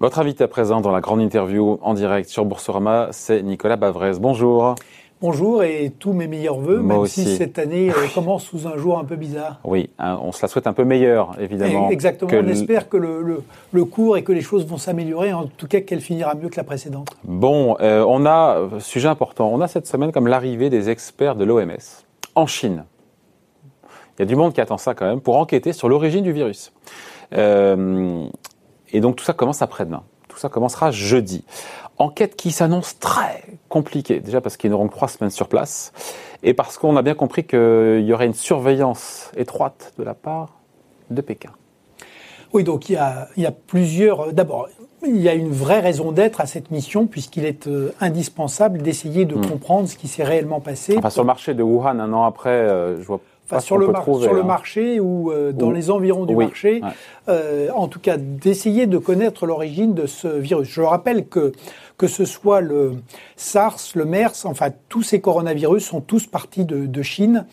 Votre 0.00 0.18
invité 0.18 0.44
à 0.44 0.48
présent 0.48 0.80
dans 0.80 0.92
la 0.92 1.02
grande 1.02 1.20
interview 1.20 1.78
en 1.82 1.92
direct 1.92 2.30
sur 2.30 2.46
Boursorama, 2.46 3.08
c'est 3.10 3.42
Nicolas 3.42 3.76
Bavrez. 3.76 4.12
Bonjour. 4.18 4.74
Bonjour 5.20 5.62
et 5.62 5.92
tous 5.98 6.14
mes 6.14 6.26
meilleurs 6.26 6.58
voeux, 6.58 6.78
Moi 6.78 6.94
même 6.94 7.02
aussi. 7.02 7.24
si 7.24 7.36
cette 7.36 7.58
année 7.58 7.90
euh, 7.90 8.06
commence 8.14 8.44
sous 8.44 8.66
un 8.66 8.78
jour 8.78 8.98
un 8.98 9.04
peu 9.04 9.16
bizarre. 9.16 9.60
Oui, 9.62 9.90
hein, 9.98 10.18
on 10.22 10.32
se 10.32 10.40
la 10.40 10.48
souhaite 10.48 10.66
un 10.66 10.72
peu 10.72 10.84
meilleure, 10.84 11.36
évidemment. 11.38 11.90
Et 11.90 11.92
Exactement, 11.92 12.30
on 12.32 12.48
espère 12.48 12.88
que 12.88 12.96
le, 12.96 13.20
le, 13.20 13.42
le 13.72 13.84
cours 13.84 14.16
et 14.16 14.24
que 14.24 14.32
les 14.32 14.40
choses 14.40 14.64
vont 14.64 14.78
s'améliorer, 14.78 15.34
en 15.34 15.44
tout 15.44 15.66
cas 15.66 15.82
qu'elle 15.82 16.00
finira 16.00 16.34
mieux 16.34 16.48
que 16.48 16.56
la 16.56 16.64
précédente. 16.64 17.08
Bon, 17.24 17.76
euh, 17.82 18.02
on 18.08 18.24
a, 18.24 18.70
sujet 18.78 19.08
important, 19.08 19.50
on 19.52 19.60
a 19.60 19.68
cette 19.68 19.86
semaine 19.86 20.12
comme 20.12 20.28
l'arrivée 20.28 20.70
des 20.70 20.88
experts 20.88 21.36
de 21.36 21.44
l'OMS 21.44 21.76
en 22.36 22.46
Chine. 22.46 22.86
Il 24.18 24.20
y 24.20 24.22
a 24.22 24.26
du 24.26 24.34
monde 24.34 24.54
qui 24.54 24.62
attend 24.62 24.78
ça 24.78 24.94
quand 24.94 25.06
même 25.06 25.20
pour 25.20 25.36
enquêter 25.36 25.74
sur 25.74 25.90
l'origine 25.90 26.24
du 26.24 26.32
virus. 26.32 26.72
Euh, 27.34 28.26
et 28.92 29.00
donc 29.00 29.16
tout 29.16 29.24
ça 29.24 29.32
commence 29.32 29.62
après-demain. 29.62 30.02
Tout 30.28 30.38
ça 30.38 30.48
commencera 30.48 30.90
jeudi. 30.90 31.44
Enquête 31.98 32.36
qui 32.36 32.50
s'annonce 32.50 32.98
très 32.98 33.42
compliquée, 33.68 34.20
déjà 34.20 34.40
parce 34.40 34.56
qu'ils 34.56 34.70
n'auront 34.70 34.88
que 34.88 34.94
trois 34.94 35.08
semaines 35.08 35.30
sur 35.30 35.48
place, 35.48 35.92
et 36.42 36.54
parce 36.54 36.78
qu'on 36.78 36.96
a 36.96 37.02
bien 37.02 37.14
compris 37.14 37.44
qu'il 37.44 38.04
y 38.04 38.12
aurait 38.12 38.26
une 38.26 38.34
surveillance 38.34 39.30
étroite 39.36 39.92
de 39.98 40.04
la 40.04 40.14
part 40.14 40.60
de 41.10 41.20
Pékin. 41.20 41.50
Oui, 42.52 42.64
donc 42.64 42.88
il 42.88 42.94
y 42.94 42.96
a, 42.96 43.28
il 43.36 43.42
y 43.42 43.46
a 43.46 43.52
plusieurs. 43.52 44.32
D'abord, 44.32 44.68
il 45.06 45.20
y 45.20 45.28
a 45.28 45.34
une 45.34 45.50
vraie 45.50 45.80
raison 45.80 46.12
d'être 46.12 46.40
à 46.40 46.46
cette 46.46 46.70
mission, 46.70 47.06
puisqu'il 47.06 47.44
est 47.44 47.66
euh, 47.66 47.94
indispensable 48.00 48.82
d'essayer 48.82 49.24
de 49.24 49.34
comprendre 49.34 49.88
ce 49.88 49.96
qui 49.96 50.08
s'est 50.08 50.24
réellement 50.24 50.60
passé. 50.60 50.94
Hmm. 50.94 50.98
Enfin, 50.98 51.10
sur 51.10 51.22
le 51.22 51.26
marché 51.26 51.54
de 51.54 51.62
Wuhan, 51.62 52.00
un 52.00 52.12
an 52.12 52.24
après, 52.24 52.50
euh, 52.50 53.00
je 53.00 53.06
vois 53.06 53.20
Enfin, 53.50 53.60
sur, 53.60 53.78
le 53.78 53.86
peut 53.86 53.92
mar- 53.92 54.02
trouver, 54.02 54.24
sur 54.24 54.34
le 54.34 54.42
hein. 54.42 54.44
marché 54.44 55.00
ou 55.00 55.32
euh, 55.32 55.52
dans 55.52 55.68
Ou- 55.68 55.72
les 55.72 55.90
environs 55.90 56.24
du 56.24 56.34
oui, 56.34 56.46
marché, 56.46 56.80
ouais. 56.82 56.88
euh, 57.28 57.68
en 57.74 57.88
tout 57.88 57.98
cas 58.00 58.16
d'essayer 58.16 58.86
de 58.86 58.98
connaître 58.98 59.46
l'origine 59.46 59.92
de 59.94 60.06
ce 60.06 60.28
virus. 60.28 60.68
Je 60.68 60.82
rappelle 60.82 61.26
que 61.26 61.52
que 61.98 62.06
ce 62.06 62.24
soit 62.24 62.62
le 62.62 62.94
SARS, 63.36 63.78
le 63.94 64.06
MERS, 64.06 64.46
enfin 64.46 64.68
tous 64.88 65.02
ces 65.02 65.20
coronavirus 65.20 65.84
sont 65.84 66.00
tous 66.00 66.26
partis 66.26 66.64
de, 66.64 66.86
de 66.86 67.02
Chine 67.02 67.44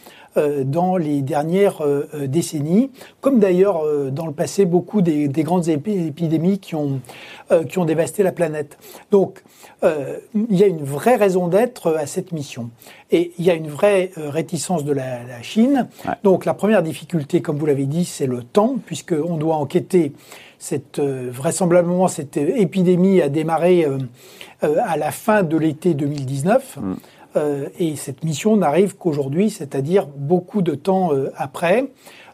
dans 0.64 0.98
les 0.98 1.22
dernières 1.22 1.82
euh, 1.82 2.08
euh, 2.14 2.28
décennies, 2.28 2.92
comme 3.22 3.40
d'ailleurs 3.40 3.84
euh, 3.86 4.12
dans 4.12 4.26
le 4.28 4.34
passé 4.34 4.66
beaucoup 4.66 5.02
des, 5.02 5.28
des 5.28 5.44
grandes 5.44 5.68
épi- 5.68 6.08
épidémies 6.08 6.60
qui 6.60 6.76
ont 6.76 7.00
euh, 7.52 7.64
qui 7.64 7.80
ont 7.80 7.86
dévasté 7.86 8.24
la 8.24 8.32
planète. 8.32 8.78
Donc 9.12 9.44
euh, 9.84 10.18
il 10.50 10.56
y 10.58 10.64
a 10.64 10.68
une 10.68 10.84
vraie 10.84 11.16
raison 11.16 11.48
d'être 11.48 11.96
à 11.96 12.06
cette 12.06 12.32
mission. 12.32 12.70
Et 13.12 13.32
il 13.40 13.46
y 13.46 13.50
a 13.52 13.54
une 13.54 13.68
vraie 13.70 14.12
euh, 14.18 14.30
réticence 14.30 14.84
de 14.84 14.92
la, 14.92 15.24
la 15.24 15.42
Chine. 15.42 15.88
Ouais. 16.06 16.14
Donc 16.24 16.46
la 16.46 16.54
première 16.54 16.84
difficulté, 16.84 17.42
comme 17.42 17.58
vous 17.58 17.66
l'avez 17.66 17.86
dit, 17.86 18.06
c'est 18.06 18.28
le 18.28 18.44
temps, 18.44 18.76
puisqu'on 18.86 19.38
doit 19.38 19.56
enquêter. 19.56 20.14
Cette, 20.60 20.98
euh, 20.98 21.30
vraisemblablement, 21.32 22.08
cette 22.08 22.38
euh, 22.38 22.52
épidémie 22.58 23.22
a 23.22 23.30
démarré 23.30 23.86
euh, 23.86 24.00
euh, 24.64 24.78
à 24.84 24.98
la 24.98 25.12
fin 25.12 25.44
de 25.44 25.56
l'été 25.56 25.94
2019. 25.94 26.80
Euh, 26.80 26.96
et 27.80 27.96
cette 27.96 28.24
mission 28.24 28.58
n'arrive 28.58 28.96
qu'aujourd'hui, 28.96 29.50
c'est-à-dire 29.50 30.08
beaucoup 30.08 30.62
de 30.62 30.76
temps 30.76 31.14
euh, 31.14 31.32
après. 31.36 31.90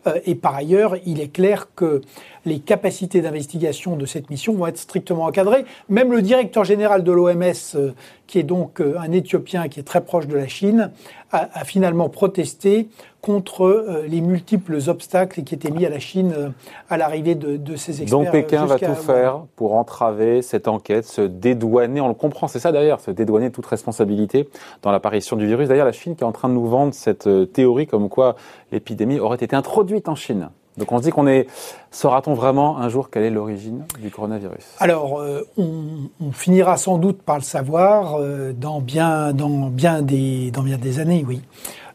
Euh, 0.07 0.19
et 0.25 0.35
par 0.35 0.55
ailleurs, 0.55 0.95
il 1.05 1.21
est 1.21 1.31
clair 1.31 1.67
que 1.75 2.01
les 2.45 2.59
capacités 2.59 3.21
d'investigation 3.21 3.95
de 3.95 4.05
cette 4.05 4.29
mission 4.29 4.53
vont 4.53 4.67
être 4.67 4.77
strictement 4.77 5.25
encadrées. 5.25 5.65
Même 5.89 6.11
le 6.11 6.21
directeur 6.21 6.63
général 6.63 7.03
de 7.03 7.11
l'OMS, 7.11 7.53
euh, 7.75 7.91
qui 8.27 8.39
est 8.39 8.43
donc 8.43 8.81
euh, 8.81 8.95
un 8.99 9.11
Éthiopien 9.11 9.67
qui 9.69 9.79
est 9.79 9.83
très 9.83 10.03
proche 10.03 10.27
de 10.27 10.35
la 10.35 10.47
Chine, 10.47 10.91
a, 11.33 11.49
a 11.53 11.65
finalement 11.65 12.07
protesté 12.07 12.87
contre 13.21 13.63
euh, 13.63 14.05
les 14.07 14.21
multiples 14.21 14.77
obstacles 14.87 15.43
qui 15.43 15.55
étaient 15.55 15.71
mis 15.71 15.85
à 15.85 15.89
la 15.89 15.99
Chine 15.99 16.33
euh, 16.37 16.49
à 16.89 16.97
l'arrivée 16.97 17.35
de, 17.35 17.57
de 17.57 17.75
ces 17.75 18.01
experts. 18.01 18.19
Donc 18.19 18.31
Pékin 18.31 18.63
euh, 18.63 18.67
va 18.67 18.79
tout 18.79 18.95
faire 18.95 19.41
pour 19.55 19.75
entraver 19.75 20.41
cette 20.41 20.67
enquête, 20.67 21.05
se 21.05 21.21
dédouaner, 21.21 22.01
on 22.01 22.09
le 22.09 22.13
comprend, 22.13 22.47
c'est 22.47 22.59
ça 22.59 22.71
d'ailleurs, 22.71 22.99
se 22.99 23.11
dédouaner 23.11 23.49
de 23.49 23.53
toute 23.53 23.65
responsabilité 23.65 24.49
dans 24.81 24.91
l'apparition 24.91 25.35
du 25.35 25.47
virus. 25.47 25.69
D'ailleurs, 25.69 25.85
la 25.85 25.91
Chine 25.91 26.15
qui 26.15 26.23
est 26.23 26.27
en 26.27 26.31
train 26.31 26.49
de 26.49 26.53
nous 26.53 26.67
vendre 26.67 26.93
cette 26.93 27.29
théorie 27.53 27.87
comme 27.87 28.09
quoi 28.09 28.35
l'épidémie 28.71 29.19
aurait 29.19 29.37
été 29.37 29.55
introduite 29.55 30.09
en 30.09 30.15
Chine. 30.15 30.49
Donc 30.77 30.91
on 30.91 30.97
se 30.97 31.03
dit 31.03 31.11
qu'on 31.11 31.27
est, 31.27 31.47
saura-t-on 31.91 32.33
vraiment 32.33 32.79
un 32.79 32.89
jour 32.89 33.09
quelle 33.09 33.23
est 33.23 33.29
l'origine 33.29 33.85
du 33.99 34.09
coronavirus? 34.09 34.65
Alors, 34.79 35.19
euh, 35.19 35.47
on, 35.57 36.31
finira 36.31 36.77
sans 36.77 36.97
doute 36.97 37.21
par 37.21 37.37
le 37.37 37.43
savoir 37.43 38.15
euh, 38.15 38.53
dans, 38.53 38.81
bien, 38.81 39.33
dans, 39.33 39.69
des 39.69 40.99
années, 40.99 41.23
oui. 41.27 41.41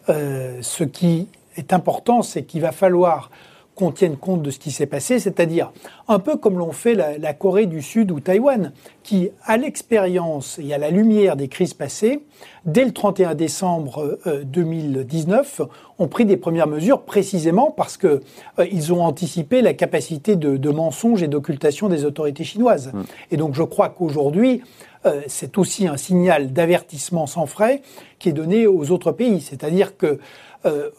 Euh, 0.09 0.59
ce 0.63 0.85
qui 0.85 1.29
est 1.57 1.73
important, 1.73 2.23
c'est 2.23 2.45
qu'il 2.45 2.63
va 2.63 2.73
falloir 2.73 3.31
qu'on 3.79 3.93
tienne 3.93 4.17
compte 4.17 4.43
de 4.43 4.51
ce 4.51 4.59
qui 4.59 4.73
s'est 4.73 4.87
passé, 4.87 5.21
c'est-à-dire 5.21 5.71
un 6.09 6.19
peu 6.19 6.37
comme 6.37 6.59
l'ont 6.59 6.73
fait 6.73 6.95
la, 6.95 7.17
la 7.17 7.33
Corée 7.33 7.67
du 7.67 7.81
Sud 7.81 8.11
ou 8.11 8.19
Taïwan, 8.19 8.73
qui, 9.05 9.31
à 9.45 9.57
l'expérience 9.57 10.59
et 10.59 10.75
à 10.75 10.79
la 10.79 10.91
lumière 10.91 11.37
des 11.37 11.47
crises 11.47 11.75
passées, 11.75 12.25
dès 12.65 12.85
le 12.85 12.91
31 12.91 13.37
décembre 13.37 14.19
euh, 14.27 14.43
2019, 14.43 15.61
ont 16.01 16.09
pris 16.09 16.25
des 16.25 16.37
premières 16.37 16.67
mesures 16.67 17.03
précisément 17.03 17.71
parce 17.71 17.97
que 17.97 18.21
euh, 18.59 18.67
ils 18.73 18.93
ont 18.93 19.05
anticipé 19.05 19.63
la 19.63 19.75
capacité 19.75 20.35
de, 20.35 20.57
de 20.57 20.71
mensonge 20.71 21.23
et 21.23 21.29
d'occultation 21.29 21.89
des 21.89 22.05
autorités 22.05 22.43
chinoises. 22.43 22.91
Et 23.31 23.37
donc 23.37 23.55
je 23.55 23.63
crois 23.63 23.91
qu'aujourd'hui, 23.91 24.63
euh, 25.07 25.23
c'est 25.29 25.57
aussi 25.57 25.87
un 25.87 25.97
signal 25.97 26.53
d'avertissement 26.53 27.29
sans 27.29 27.47
frais 27.47 27.83
qui 28.19 28.31
est 28.31 28.33
donné 28.33 28.67
aux 28.67 28.91
autres 28.91 29.13
pays. 29.13 29.41
C'est-à-dire 29.41 29.97
que 29.97 30.19
euh, 30.67 30.91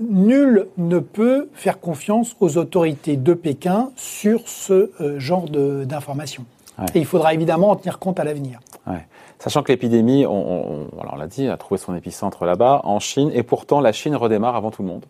nul 0.00 0.68
ne 0.78 0.98
peut 0.98 1.48
faire 1.54 1.80
confiance 1.80 2.36
aux 2.40 2.58
autorités 2.58 3.16
de 3.16 3.34
Pékin 3.34 3.90
sur 3.96 4.48
ce 4.48 4.90
euh, 5.00 5.18
genre 5.18 5.48
d'informations. 5.48 6.44
Ouais. 6.78 6.86
Et 6.94 6.98
il 7.00 7.06
faudra 7.06 7.34
évidemment 7.34 7.70
en 7.70 7.76
tenir 7.76 7.98
compte 7.98 8.18
à 8.18 8.24
l'avenir. 8.24 8.60
Ouais. 8.86 9.06
Sachant 9.38 9.62
que 9.62 9.72
l'épidémie, 9.72 10.24
on, 10.24 10.86
l'a 11.18 11.26
dit, 11.26 11.48
a 11.48 11.56
trouvé 11.56 11.76
son 11.76 11.96
épicentre 11.96 12.44
là-bas, 12.44 12.80
en 12.84 13.00
Chine, 13.00 13.30
et 13.34 13.42
pourtant 13.42 13.80
la 13.80 13.90
Chine 13.90 14.14
redémarre 14.14 14.54
avant 14.54 14.70
tout 14.70 14.82
le 14.82 14.88
monde, 14.88 15.04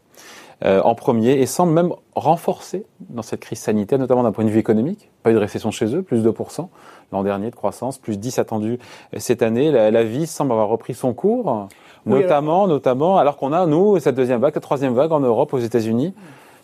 euh, 0.65 0.81
en 0.83 0.95
premier, 0.95 1.33
et 1.33 1.45
semble 1.45 1.73
même 1.73 1.93
renforcer 2.15 2.87
dans 3.11 3.21
cette 3.21 3.41
crise 3.41 3.59
sanitaire, 3.59 3.99
notamment 3.99 4.23
d'un 4.23 4.33
point 4.33 4.45
de 4.45 4.51
vue 4.51 4.59
économique. 4.59 5.11
Pas 5.23 5.33
eu 5.33 5.35
de 5.35 5.39
récession 5.39 5.71
chez 5.71 5.95
eux, 5.95 6.03
plus 6.03 6.25
2% 6.25 6.69
l'an 7.13 7.23
dernier 7.23 7.51
de 7.51 7.55
croissance, 7.55 7.99
plus 7.99 8.19
10 8.19 8.39
attendu 8.39 8.79
cette 9.19 9.43
année. 9.43 9.71
La, 9.71 9.91
la 9.91 10.03
vie 10.03 10.27
semble 10.27 10.53
avoir 10.53 10.69
repris 10.69 10.95
son 10.95 11.13
cours, 11.13 11.69
notamment, 12.07 12.67
notamment, 12.67 13.19
alors 13.19 13.37
qu'on 13.37 13.53
a, 13.53 13.67
nous, 13.67 13.99
cette 14.01 14.15
deuxième 14.17 14.41
vague, 14.41 14.55
la 14.55 14.61
troisième 14.61 14.95
vague 14.95 15.13
en 15.13 15.21
Europe, 15.21 15.53
aux 15.55 15.59
États-Unis. 15.59 16.15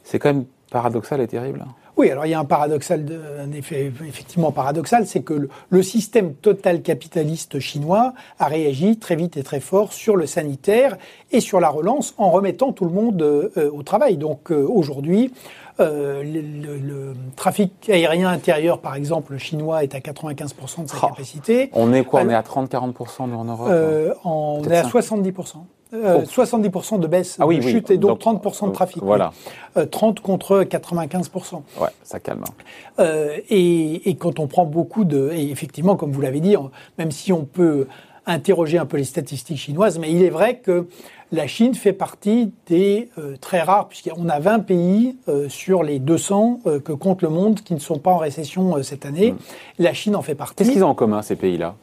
C'est 0.05 0.19
quand 0.19 0.33
même 0.33 0.45
paradoxal 0.71 1.21
et 1.21 1.27
terrible. 1.29 1.65
Oui, 1.97 2.11
alors 2.11 2.27
il 2.27 2.31
y 2.31 2.35
a 2.35 2.39
un 2.39 2.45
paradoxal, 2.45 3.05
de- 3.05 3.21
un 3.41 3.51
effet 3.53 3.93
effectivement 4.09 4.53
paradoxal, 4.53 5.07
c'est 5.07 5.23
que 5.23 5.35
le, 5.35 5.49
le 5.69 5.83
système 5.83 6.35
total 6.35 6.81
capitaliste 6.83 7.59
chinois 7.59 8.13
a 8.39 8.47
réagi 8.47 8.99
très 8.99 9.17
vite 9.17 9.37
et 9.37 9.43
très 9.43 9.59
fort 9.61 9.93
sur 9.93 10.15
le 10.15 10.27
sanitaire 10.27 10.97
et 11.33 11.41
sur 11.41 11.59
la 11.59 11.69
relance 11.69 12.15
en 12.17 12.31
remettant 12.31 12.73
tout 12.73 12.85
le 12.85 12.93
monde 12.93 13.21
euh, 13.23 13.71
au 13.73 13.83
travail. 13.83 14.17
Donc 14.17 14.53
euh, 14.53 14.65
aujourd'hui, 14.69 15.33
euh, 15.81 16.23
le, 16.23 16.41
le- 16.41 16.77
le 16.79 17.15
trafic 17.37 17.89
aérien 17.89 18.29
intérieur, 18.29 18.81
par 18.81 18.95
exemple, 18.97 19.37
chinois 19.39 19.83
est 19.85 19.95
à 19.95 20.01
95% 20.01 20.83
de 20.85 20.89
sa 20.89 20.97
Oh. 21.03 21.07
capacité. 21.09 21.71
On 21.73 21.93
est 21.93 22.05
quoi 22.05 22.23
On 22.25 22.29
est 22.29 22.35
à 22.35 22.43
30-40% 22.43 23.29
nous 23.29 23.37
en 23.37 23.45
Europe 23.45 23.69
Euh, 23.71 24.13
en- 24.25 24.61
on 24.61 24.65
est 24.69 24.77
à 24.77 24.83
ça. 24.85 24.89
70%. 24.91 25.67
Euh, 25.95 26.21
Oh. 26.23 26.27
70% 26.27 26.99
de 26.99 27.07
baisse 27.07 27.39
Ah 27.41 27.47
oui, 27.47 27.61
de 27.61 27.65
oui. 27.65 27.71
chute 27.73 27.91
et 27.91 27.97
donc, 27.97 28.11
Donc, 28.21 28.43
30% 28.43 28.67
de 28.67 28.73
trafic. 28.73 29.03
voilà. 29.03 29.33
oui. 29.77 29.83
Euh, 29.83 29.87
30 29.87 30.21
contre 30.21 30.63
95%. 30.65 31.63
Ouais, 31.81 31.89
ça 32.03 32.21
calme. 32.21 32.45
hein. 32.47 33.05
Et, 33.49 34.09
et 34.11 34.15
quand 34.17 34.39
on 34.39 34.47
prend 34.49 34.67
beaucoup 34.67 35.05
de... 35.05 35.31
Et 35.33 35.51
effectivement, 35.51 35.97
comme 35.97 36.13
vous 36.13 36.21
l'avez 36.21 36.41
dit, 36.41 36.57
même 36.99 37.11
si 37.11 37.33
on 37.33 37.45
peut 37.45 37.87
interroger 38.27 38.77
un 38.79 38.85
peu 38.85 38.99
les 38.99 39.05
statistiques 39.05 39.57
chinoises, 39.59 39.99
mais 39.99 40.13
il 40.13 40.23
est 40.23 40.29
vrai 40.29 40.59
que 40.59 40.87
la 41.33 41.47
Chine 41.47 41.75
fait 41.75 41.93
partie 41.93 42.53
des 42.67 43.11
euh, 43.19 43.37
très 43.41 43.61
rares, 43.61 43.89
puisqu'on 43.89 44.29
a 44.29 44.39
20 44.41 44.61
pays 44.61 45.17
euh, 45.29 45.49
sur 45.49 45.83
les 45.83 45.99
200 45.99 46.61
euh, 46.67 46.81
que 46.81 46.93
compte 46.93 47.23
le 47.23 47.29
monde 47.29 47.61
qui 47.61 47.75
ne 47.75 47.79
sont 47.81 47.99
pas 47.99 48.13
en 48.13 48.17
récession 48.19 48.77
euh, 48.77 48.83
cette 48.83 49.05
année. 49.05 49.35
La 49.79 49.93
Chine 49.93 50.17
en 50.17 50.23
fait 50.23 50.35
partie. 50.35 50.55
Qu'est-ce 50.57 50.71
qu'ils 50.71 50.85
ont 50.85 50.89
en 50.89 50.95
commun, 50.95 51.21
ces 51.23 51.37
pays-là? 51.37 51.75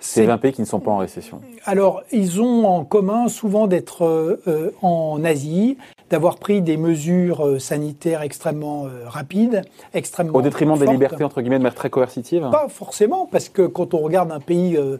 Ces 0.00 0.20
C'est- 0.22 0.26
20 0.26 0.38
pays 0.38 0.52
qui 0.52 0.60
ne 0.60 0.66
sont 0.66 0.80
pas 0.80 0.90
en 0.90 0.98
récession. 0.98 1.40
Alors, 1.64 2.02
ils 2.12 2.40
ont 2.42 2.66
en 2.66 2.84
commun 2.84 3.28
souvent 3.28 3.66
d'être 3.66 4.04
euh, 4.04 4.42
euh, 4.48 4.70
en 4.82 5.22
Asie, 5.24 5.78
d'avoir 6.10 6.36
pris 6.36 6.60
des 6.62 6.76
mesures 6.76 7.46
euh, 7.46 7.58
sanitaires 7.58 8.22
extrêmement 8.22 8.86
euh, 8.86 9.04
rapides, 9.06 9.62
extrêmement 9.94 10.38
Au 10.38 10.42
détriment 10.42 10.78
des 10.78 10.86
libertés, 10.86 11.24
entre 11.24 11.40
guillemets, 11.40 11.58
de 11.58 11.62
manière 11.62 11.74
très 11.74 11.90
coercitive 11.90 12.48
Pas 12.52 12.68
forcément, 12.68 13.26
parce 13.30 13.48
que 13.48 13.62
quand 13.66 13.94
on 13.94 13.98
regarde 13.98 14.30
un 14.32 14.40
pays, 14.40 14.76
euh, 14.76 14.98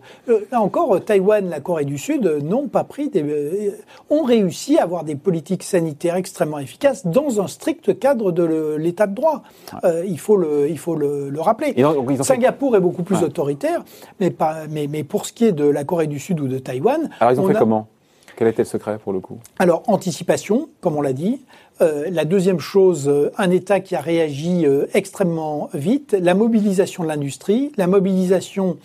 là 0.50 0.60
encore, 0.60 0.98
Taïwan, 1.04 1.48
la 1.48 1.60
Corée 1.60 1.84
du 1.84 1.98
Sud, 1.98 2.24
n'ont 2.42 2.68
pas 2.68 2.84
pris 2.84 3.08
des, 3.10 3.74
ont 4.10 4.22
réussi 4.22 4.78
à 4.78 4.82
avoir 4.84 5.04
des 5.04 5.14
politiques 5.16 5.62
sanitaires 5.62 6.16
extrêmement 6.16 6.58
efficaces 6.58 7.06
dans 7.06 7.40
un 7.40 7.46
strict 7.46 7.98
cadre 7.98 8.32
de 8.32 8.76
l'état 8.78 9.06
de 9.06 9.14
droit. 9.14 9.42
Euh, 9.84 10.04
il 10.06 10.18
faut 10.18 10.36
le, 10.36 10.68
il 10.70 10.78
faut 10.78 10.94
le, 10.96 11.28
le 11.30 11.40
rappeler. 11.40 11.74
Fait- 11.74 12.22
Singapour 12.22 12.76
est 12.76 12.80
beaucoup 12.80 13.02
plus 13.02 13.16
Ouais. 13.16 13.24
autoritaire, 13.24 13.84
mais, 14.20 14.30
pas, 14.30 14.56
mais, 14.70 14.86
mais 14.90 15.04
pour 15.04 15.26
ce 15.26 15.32
qui 15.32 15.44
est 15.44 15.52
de 15.52 15.64
la 15.64 15.84
Corée 15.84 16.06
du 16.06 16.18
Sud 16.18 16.40
ou 16.40 16.48
de 16.48 16.58
Taïwan, 16.58 17.10
Alors, 17.20 17.32
ils 17.32 17.40
ont 17.40 17.44
on 17.44 17.48
fait 17.48 17.56
a- 17.56 17.58
comment? 17.58 17.88
Quel 18.36 18.48
était 18.48 18.62
le 18.62 18.66
secret 18.66 18.98
pour 18.98 19.12
le 19.12 19.20
coup 19.20 19.38
Alors, 19.58 19.82
anticipation, 19.86 20.68
comme 20.80 20.96
on 20.96 21.02
l'a 21.02 21.12
dit. 21.12 21.40
Euh, 21.80 22.08
la 22.10 22.24
deuxième 22.24 22.60
chose, 22.60 23.08
euh, 23.08 23.32
un 23.36 23.50
État 23.50 23.80
qui 23.80 23.96
a 23.96 24.00
réagi 24.00 24.64
euh, 24.64 24.86
extrêmement 24.94 25.70
vite, 25.74 26.16
la 26.18 26.34
mobilisation 26.34 27.02
de 27.02 27.08
l'industrie, 27.08 27.72
la 27.76 27.86
mobilisation 27.86 28.78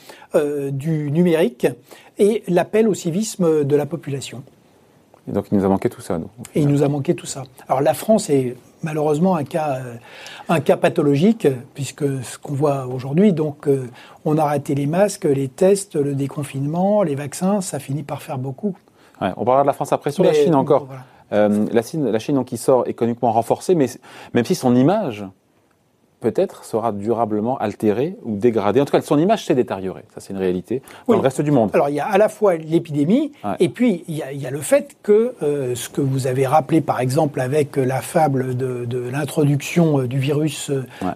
du 0.71 1.09
numérique 1.09 1.65
et 2.19 2.43
l'appel 2.47 2.87
au 2.87 2.93
civisme 2.93 3.63
de 3.63 3.75
la 3.75 3.87
population. 3.87 4.43
Et 5.27 5.31
donc 5.31 5.47
il 5.51 5.57
nous 5.57 5.65
a 5.65 5.67
manqué 5.67 5.89
tout 5.89 6.01
ça, 6.01 6.19
nous. 6.19 6.29
Et 6.53 6.61
il 6.61 6.67
nous 6.67 6.83
a 6.83 6.87
manqué 6.87 7.15
tout 7.15 7.25
ça. 7.25 7.43
Alors 7.67 7.81
la 7.81 7.95
France 7.95 8.29
est 8.29 8.55
malheureusement 8.83 9.35
un 9.35 9.43
cas, 9.43 9.79
un 10.47 10.59
cas 10.59 10.77
pathologique, 10.77 11.47
puisque 11.73 12.23
ce 12.23 12.37
qu'on 12.37 12.53
voit 12.53 12.85
aujourd'hui, 12.85 13.33
donc 13.33 13.67
on 14.23 14.37
a 14.37 14.43
raté 14.43 14.75
les 14.75 14.85
masques, 14.85 15.25
les 15.25 15.47
tests, 15.47 15.95
le 15.95 16.13
déconfinement, 16.13 17.01
les 17.01 17.15
vaccins, 17.15 17.61
ça 17.61 17.79
finit 17.79 18.03
par 18.03 18.21
faire 18.21 18.37
beaucoup. 18.37 18.77
Ouais, 19.21 19.31
on 19.38 19.45
parlera 19.45 19.63
de 19.63 19.68
la 19.68 19.74
France 19.74 19.92
après 19.94 20.12
sur 20.12 20.24
la 20.24 20.33
Chine 20.33 20.56
encore. 20.56 20.88
Euh, 21.31 21.68
la 21.71 21.81
Chine, 21.81 22.10
la 22.10 22.19
Chine 22.19 22.36
donc, 22.36 22.48
qui 22.48 22.57
sort 22.57 22.88
économiquement 22.88 23.31
renforcée, 23.31 23.75
mais 23.75 23.88
même 24.33 24.45
si 24.45 24.56
son 24.56 24.75
image 24.75 25.25
peut-être 26.19 26.66
sera 26.66 26.92
durablement 26.92 27.57
altérée 27.57 28.18
ou 28.24 28.36
dégradée. 28.36 28.81
En 28.81 28.86
tout 28.86 28.92
cas, 28.92 29.01
son 29.01 29.18
image 29.18 29.45
s'est 29.45 29.56
détériorée. 29.56 30.04
Ça, 30.13 30.19
c'est 30.19 30.33
une 30.33 30.39
réalité 30.39 30.81
dans 31.07 31.13
le 31.16 31.21
reste 31.21 31.42
du 31.42 31.51
monde. 31.51 31.69
Alors, 31.74 31.89
il 31.89 31.95
y 31.95 32.00
a 32.00 32.07
à 32.07 32.18
la 32.18 32.27
fois 32.27 32.56
l'épidémie, 32.56 33.31
et 33.60 33.69
puis 33.69 34.04
il 34.07 34.18
y, 34.18 34.24
a, 34.24 34.31
il 34.33 34.42
y, 34.42 34.45
a, 34.45 34.51
le 34.51 34.60
fait 34.60 34.98
que 35.01 35.36
euh, 35.42 35.75
ce 35.75 35.88
que 35.88 36.01
vous 36.01 36.27
avez 36.27 36.45
rappelé, 36.45 36.81
par 36.81 37.00
exemple, 37.00 37.39
avec 37.39 37.77
la 37.77 38.01
fable 38.01 38.57
de, 38.57 38.86
de 38.86 39.00
l'introduction 39.00 40.01
euh, 40.01 40.07
du 40.07 40.19
virus 40.19 40.71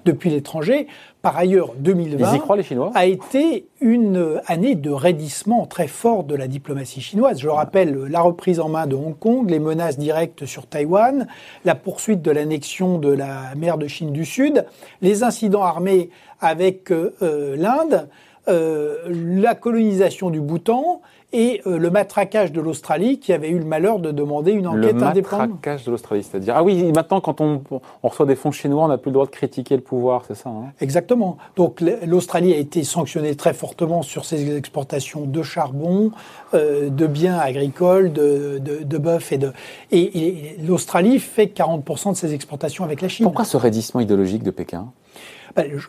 depuis 0.05 0.29
l'étranger, 0.29 0.87
par 1.23 1.37
ailleurs, 1.37 1.71
2020 1.77 2.91
a 2.93 3.05
été 3.05 3.65
une 3.79 4.41
année 4.45 4.75
de 4.75 4.91
raidissement 4.91 5.65
très 5.65 5.87
fort 5.87 6.25
de 6.25 6.35
la 6.35 6.49
diplomatie 6.49 6.99
chinoise. 6.99 7.39
Je 7.39 7.47
rappelle 7.47 7.95
la 8.09 8.19
reprise 8.19 8.59
en 8.59 8.67
main 8.67 8.87
de 8.87 8.95
Hong 8.97 9.17
Kong, 9.17 9.49
les 9.49 9.59
menaces 9.59 9.97
directes 9.97 10.45
sur 10.45 10.67
Taïwan, 10.67 11.27
la 11.63 11.75
poursuite 11.75 12.21
de 12.21 12.29
l'annexion 12.29 12.97
de 12.97 13.07
la 13.07 13.55
mer 13.55 13.77
de 13.77 13.87
Chine 13.87 14.11
du 14.11 14.25
Sud, 14.25 14.65
les 15.01 15.23
incidents 15.23 15.63
armés 15.63 16.09
avec 16.41 16.91
euh, 16.91 17.55
l'Inde, 17.55 18.09
euh, 18.49 18.97
la 19.07 19.55
colonisation 19.55 20.29
du 20.29 20.41
Bhoutan 20.41 20.99
et 21.33 21.61
euh, 21.65 21.77
le 21.77 21.89
matraquage 21.89 22.51
de 22.51 22.61
l'Australie 22.61 23.19
qui 23.19 23.33
avait 23.33 23.49
eu 23.49 23.57
le 23.57 23.65
malheur 23.65 23.99
de 23.99 24.11
demander 24.11 24.51
une 24.51 24.67
enquête 24.67 25.01
indépendante. 25.01 25.47
Le 25.47 25.53
matraquage 25.55 25.83
de 25.83 25.91
l'Australie, 25.91 26.23
c'est-à-dire 26.23 26.55
ah 26.55 26.63
oui, 26.63 26.91
maintenant 26.93 27.19
quand 27.19 27.41
on, 27.41 27.61
on, 27.71 28.07
reçoit 28.07 28.27
des 28.27 28.35
fonds 28.35 28.51
chinois, 28.51 28.85
on 28.85 28.87
n'a 28.87 28.97
plus 28.97 29.09
le 29.09 29.13
droit 29.13 29.25
de 29.25 29.31
critiquer 29.31 29.75
le 29.75 29.81
pouvoir, 29.81 30.23
c'est 30.27 30.35
ça 30.35 30.49
hein? 30.49 30.71
Exactement. 30.79 31.37
Donc 31.55 31.81
l'Australie 32.05 32.53
a 32.53 32.57
été 32.57 32.83
sanctionnée 32.83 33.35
très 33.35 33.53
fortement 33.53 34.03
sur 34.03 34.25
ses 34.25 34.55
exportations 34.55 35.25
de 35.25 35.41
charbon, 35.41 36.11
euh, 36.53 36.89
de 36.89 37.07
biens 37.07 37.39
agricoles, 37.39 38.13
de, 38.13 38.59
de, 38.59 38.83
de 38.83 38.97
bœuf 38.97 39.31
et 39.31 39.37
de 39.37 39.51
et, 39.91 40.27
et 40.27 40.57
l'Australie 40.65 41.19
fait 41.19 41.45
40% 41.45 42.11
de 42.11 42.17
ses 42.17 42.33
exportations 42.33 42.83
avec 42.83 43.01
la 43.01 43.09
Chine. 43.09 43.25
Pourquoi 43.25 43.45
ce 43.45 43.57
raidissement 43.57 44.01
idéologique 44.01 44.43
de 44.43 44.51
Pékin? 44.51 44.91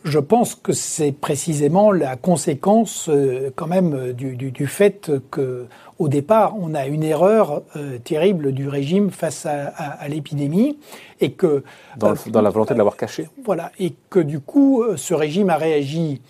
Je 0.05 0.19
pense 0.19 0.55
que 0.55 0.73
c'est 0.73 1.13
précisément 1.13 1.91
la 1.91 2.17
conséquence 2.17 3.09
euh, 3.09 3.51
quand 3.55 3.67
même 3.67 3.95
euh, 3.95 4.13
du, 4.13 4.37
du, 4.37 4.51
du, 4.51 4.67
fait 4.67 5.11
que 5.31 5.67
au 5.99 6.09
départ 6.09 6.55
on 6.61 6.75
a 6.75 6.87
une 6.87 7.03
erreur 7.03 7.63
euh, 7.77 7.99
terrible 7.99 8.53
du 8.53 8.69
régime 8.69 9.11
face 9.11 9.47
à, 9.47 9.69
à, 9.69 10.03
à 10.03 10.09
l'épidémie 10.09 10.79
et 11.21 11.33
que 11.33 11.65
dans, 11.97 12.15
dans, 12.27 12.43
la 12.43 12.51
volonté 12.51 12.75
de 12.75 12.79
l'avoir 12.79 12.97
caché. 12.97 13.29
Voilà 13.45 13.73
et 13.79 13.95
que 14.11 14.21
du 14.21 14.41
coup 14.41 14.85
ce 14.97 15.15
régime 15.15 15.49
a 15.49 15.57
réagi 15.57 16.21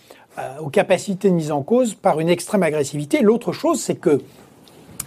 aux 0.60 0.68
capacités 0.68 1.28
de 1.28 1.34
mise 1.34 1.52
en 1.52 1.62
cause 1.62 1.94
par 1.94 2.18
une 2.18 2.28
extrême 2.28 2.62
agressivité. 2.62 3.20
L'autre 3.22 3.52
chose 3.52 3.80
c'est 3.80 3.96
que 3.96 4.20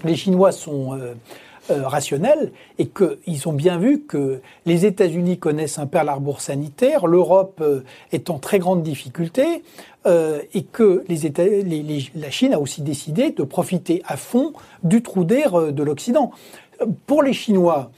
les 0.04 0.16
Chinois 0.16 0.52
sont 0.52 0.98
euh, 1.70 1.88
rationnel 1.88 2.52
et 2.78 2.88
qu'ils 2.88 3.48
ont 3.48 3.54
bien 3.54 3.78
vu 3.78 4.02
que 4.02 4.42
les 4.66 4.86
États-Unis 4.86 5.38
connaissent 5.38 5.80
un 5.80 5.86
Pearl 5.86 6.08
Harbor 6.08 6.40
sanitaire, 6.40 7.08
l'Europe 7.08 7.60
euh, 7.62 7.82
est 8.12 8.30
en 8.30 8.40
très 8.40 8.60
grande 8.60 8.84
difficulté 8.84 9.64
euh, 10.06 10.40
et 10.54 10.64
que 10.64 11.04
les 11.10 11.26
États, 11.26 11.44
la 12.16 12.32
Chine 12.32 12.54
a 12.54 12.60
aussi 12.60 12.82
décidé 12.82 13.32
de 13.32 13.44
profiter 13.44 14.02
à 14.06 14.16
fond 14.16 14.54
du 14.84 15.04
trou 15.04 15.26
d'air 15.26 15.74
de 15.74 15.84
l'Occident. 15.84 16.32
Pour 17.06 17.22
les 17.22 17.34
Chinois, 17.34 17.92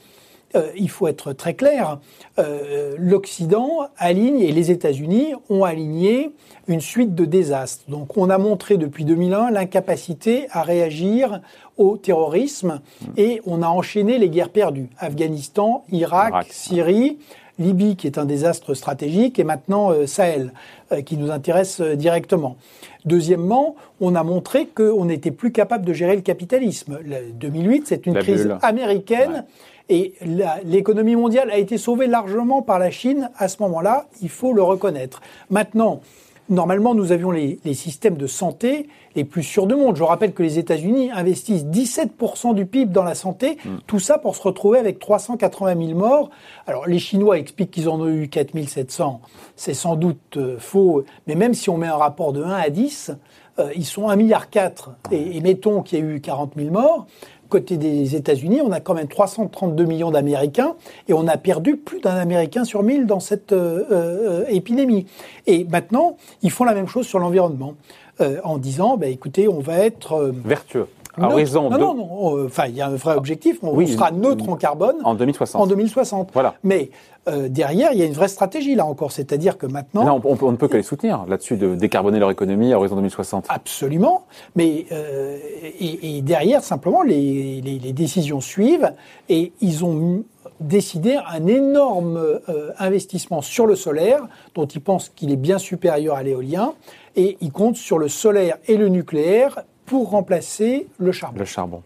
euh, 0.56 0.70
il 0.76 0.90
faut 0.90 1.06
être 1.06 1.32
très 1.32 1.54
clair, 1.54 1.98
euh, 2.38 2.94
l'Occident 2.98 3.88
aligne 3.96 4.40
et 4.40 4.50
les 4.50 4.72
États-Unis 4.72 5.34
ont 5.48 5.62
aligné 5.62 6.32
une 6.66 6.80
suite 6.80 7.14
de 7.14 7.24
désastres. 7.24 7.84
Donc 7.88 8.16
on 8.16 8.30
a 8.30 8.38
montré 8.38 8.76
depuis 8.76 9.04
2001 9.04 9.52
l'incapacité 9.52 10.48
à 10.50 10.62
réagir 10.62 11.40
au 11.76 11.96
terrorisme 11.96 12.80
et 13.16 13.40
on 13.46 13.62
a 13.62 13.68
enchaîné 13.68 14.18
les 14.18 14.28
guerres 14.28 14.50
perdues. 14.50 14.88
Afghanistan, 14.98 15.84
Irak, 15.92 16.46
Syrie. 16.50 17.18
Libye, 17.58 17.94
qui 17.94 18.06
est 18.06 18.16
un 18.16 18.24
désastre 18.24 18.72
stratégique, 18.72 19.38
et 19.38 19.44
maintenant 19.44 19.90
euh, 19.90 20.06
Sahel, 20.06 20.54
qui 21.04 21.18
nous 21.18 21.30
intéresse 21.30 21.82
directement. 21.82 22.56
Deuxièmement, 23.04 23.76
on 24.00 24.14
a 24.14 24.22
montré 24.22 24.64
qu'on 24.64 25.04
n'était 25.04 25.30
plus 25.30 25.52
capable 25.52 25.84
de 25.84 25.92
gérer 25.92 26.16
le 26.16 26.22
capitalisme. 26.22 26.98
Le 27.04 27.32
2008, 27.32 27.86
c'est 27.86 28.06
une 28.06 28.14
crise 28.14 28.48
américaine. 28.62 29.44
Et 29.90 30.14
l'économie 30.64 31.16
mondiale 31.16 31.50
a 31.50 31.58
été 31.58 31.76
sauvée 31.76 32.06
largement 32.06 32.62
par 32.62 32.78
la 32.78 32.92
Chine 32.92 33.28
à 33.36 33.48
ce 33.48 33.60
moment-là, 33.62 34.06
il 34.22 34.28
faut 34.28 34.52
le 34.52 34.62
reconnaître. 34.62 35.20
Maintenant, 35.50 36.00
normalement, 36.48 36.94
nous 36.94 37.10
avions 37.10 37.32
les, 37.32 37.58
les, 37.64 37.74
systèmes 37.74 38.16
de 38.16 38.28
santé 38.28 38.88
les 39.16 39.24
plus 39.24 39.42
sûrs 39.42 39.66
du 39.66 39.74
monde. 39.74 39.96
Je 39.96 40.04
rappelle 40.04 40.32
que 40.32 40.44
les 40.44 40.60
États-Unis 40.60 41.10
investissent 41.10 41.64
17% 41.64 42.54
du 42.54 42.66
PIB 42.66 42.92
dans 42.92 43.02
la 43.02 43.16
santé, 43.16 43.58
mm. 43.64 43.78
tout 43.88 43.98
ça 43.98 44.18
pour 44.18 44.36
se 44.36 44.42
retrouver 44.42 44.78
avec 44.78 45.00
380 45.00 45.86
000 45.86 45.98
morts. 45.98 46.30
Alors, 46.68 46.86
les 46.86 47.00
Chinois 47.00 47.38
expliquent 47.38 47.72
qu'ils 47.72 47.88
en 47.88 48.00
ont 48.00 48.08
eu 48.08 48.28
4 48.28 48.56
700. 48.68 49.20
C'est 49.56 49.74
sans 49.74 49.96
doute 49.96 50.36
euh, 50.36 50.56
faux, 50.60 51.04
mais 51.26 51.34
même 51.34 51.52
si 51.52 51.68
on 51.68 51.76
met 51.76 51.88
un 51.88 51.96
rapport 51.96 52.32
de 52.32 52.44
1 52.44 52.48
à 52.48 52.70
10, 52.70 53.10
euh, 53.58 53.70
ils 53.74 53.84
sont 53.84 54.08
1,4 54.08 54.16
milliard. 54.16 54.46
Et, 55.10 55.36
et 55.36 55.40
mettons 55.40 55.82
qu'il 55.82 55.98
y 55.98 56.02
a 56.02 56.04
eu 56.04 56.20
40 56.20 56.52
000 56.56 56.70
morts 56.70 57.06
côté 57.50 57.76
des 57.76 58.16
États-Unis, 58.16 58.62
on 58.62 58.72
a 58.72 58.80
quand 58.80 58.94
même 58.94 59.08
332 59.08 59.84
millions 59.84 60.10
d'Américains 60.10 60.76
et 61.08 61.12
on 61.12 61.26
a 61.28 61.36
perdu 61.36 61.76
plus 61.76 62.00
d'un 62.00 62.16
Américain 62.16 62.64
sur 62.64 62.82
mille 62.82 63.04
dans 63.04 63.20
cette 63.20 63.52
euh, 63.52 63.84
euh, 63.90 64.44
épidémie. 64.48 65.06
Et 65.46 65.64
maintenant, 65.64 66.16
ils 66.42 66.50
font 66.50 66.64
la 66.64 66.72
même 66.74 66.86
chose 66.86 67.06
sur 67.06 67.18
l'environnement 67.18 67.74
euh, 68.22 68.40
en 68.44 68.56
disant, 68.56 68.96
bah, 68.96 69.08
écoutez, 69.08 69.48
on 69.48 69.60
va 69.60 69.78
être 69.78 70.32
vertueux. 70.44 70.86
À 71.16 71.22
non, 71.22 71.70
non, 71.70 71.94
non, 71.94 72.44
Enfin, 72.46 72.66
il 72.66 72.76
y 72.76 72.80
a 72.80 72.86
un 72.86 72.94
vrai 72.94 73.14
objectif. 73.16 73.58
On, 73.62 73.84
sera 73.86 74.10
neutre 74.10 74.48
en 74.48 74.56
carbone 74.56 74.96
en 75.04 75.14
2060. 75.14 75.60
En 75.60 75.66
2060. 75.66 76.30
Voilà. 76.32 76.54
Mais 76.62 76.90
euh, 77.28 77.48
derrière, 77.48 77.92
il 77.92 77.98
y 77.98 78.02
a 78.02 78.06
une 78.06 78.12
vraie 78.12 78.28
stratégie 78.28 78.74
là 78.74 78.86
encore. 78.86 79.12
C'est-à-dire 79.12 79.58
que 79.58 79.66
maintenant. 79.66 80.04
Là, 80.04 80.20
on, 80.24 80.52
ne 80.52 80.56
peut 80.56 80.68
que 80.68 80.76
les 80.76 80.82
soutenir 80.82 81.24
là-dessus, 81.26 81.56
de 81.56 81.74
décarboner 81.74 82.18
leur 82.18 82.30
économie 82.30 82.72
à 82.72 82.78
horizon 82.78 82.96
2060. 82.96 83.46
Absolument. 83.48 84.24
Mais 84.54 84.86
euh, 84.92 85.38
et, 85.80 86.18
et, 86.18 86.22
derrière, 86.22 86.62
simplement, 86.62 87.02
les, 87.02 87.60
les, 87.60 87.78
les, 87.78 87.92
décisions 87.92 88.40
suivent 88.40 88.92
et 89.28 89.52
ils 89.60 89.84
ont 89.84 90.24
décidé 90.60 91.18
un 91.28 91.46
énorme 91.46 92.16
euh, 92.16 92.70
investissement 92.78 93.40
sur 93.42 93.66
le 93.66 93.74
solaire, 93.74 94.26
dont 94.54 94.66
ils 94.66 94.80
pensent 94.80 95.08
qu'il 95.08 95.32
est 95.32 95.36
bien 95.36 95.58
supérieur 95.58 96.16
à 96.16 96.22
l'éolien, 96.22 96.74
et 97.16 97.36
ils 97.40 97.50
comptent 97.50 97.76
sur 97.76 97.98
le 97.98 98.08
solaire 98.08 98.58
et 98.68 98.76
le 98.76 98.88
nucléaire 98.88 99.64
pour 99.90 100.10
remplacer 100.10 100.86
le 100.98 101.10
charbon. 101.10 101.40
Le 101.40 101.44
charbon. 101.44 101.82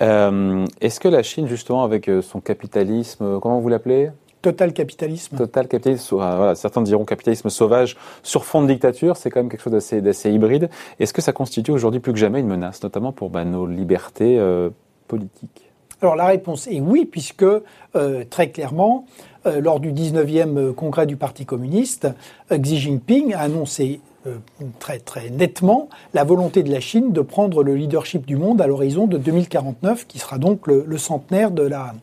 Euh, 0.00 0.64
Est-ce 0.80 1.00
que 1.00 1.08
la 1.08 1.24
Chine, 1.24 1.48
justement, 1.48 1.82
avec 1.82 2.08
euh, 2.08 2.22
son 2.22 2.40
capitalisme, 2.40 3.40
comment 3.40 3.58
vous 3.58 3.68
l'appelez? 3.68 4.10
Total 4.42 4.72
capitalisme. 4.72 5.36
Total 5.36 5.66
capitalisme, 5.66 6.14
voilà, 6.14 6.54
certains 6.54 6.82
diront 6.82 7.04
capitalisme 7.04 7.50
sauvage 7.50 7.96
sur 8.22 8.44
fond 8.44 8.62
de 8.62 8.68
dictature, 8.68 9.16
c'est 9.16 9.28
quand 9.28 9.40
même 9.40 9.48
quelque 9.48 9.60
chose 9.60 9.72
d'assez 9.72 10.30
hybride. 10.30 10.70
Est-ce 11.00 11.12
que 11.12 11.20
ça 11.20 11.32
constitue 11.32 11.72
aujourd'hui 11.72 11.98
plus 11.98 12.12
que 12.12 12.18
jamais 12.18 12.38
une 12.38 12.46
menace, 12.46 12.80
notamment 12.84 13.10
pour 13.10 13.28
bah, 13.28 13.44
nos 13.44 13.66
libertés 13.66 14.38
euh, 14.38 14.70
politiques? 15.08 15.72
Alors 16.00 16.14
la 16.14 16.26
réponse 16.26 16.68
est 16.68 16.80
oui, 16.80 17.06
puisque 17.06 17.44
euh, 17.44 18.24
très 18.30 18.50
clairement, 18.50 19.04
euh, 19.46 19.60
lors 19.60 19.80
du 19.80 19.92
19e 19.92 20.72
congrès 20.74 21.06
du 21.06 21.16
Parti 21.16 21.44
communiste, 21.44 22.06
Xi 22.52 22.78
Jinping 22.78 23.34
a 23.34 23.40
annoncé 23.40 24.00
euh, 24.26 24.36
très 24.78 25.30
nettement 25.30 25.88
la 26.14 26.24
volonté 26.24 26.62
de 26.62 26.70
la 26.70 26.80
Chine 26.80 27.12
de 27.12 27.20
prendre 27.20 27.62
le 27.62 27.74
leadership 27.74 28.26
du 28.26 28.36
monde 28.36 28.60
à 28.60 28.66
l'horizon 28.66 29.06
de 29.06 29.18
2049, 29.18 30.06
qui 30.06 30.18
sera 30.18 30.38
donc 30.38 30.66
le, 30.66 30.98
centenaire 30.98 31.50
de 31.50 31.62
la, 31.62 31.94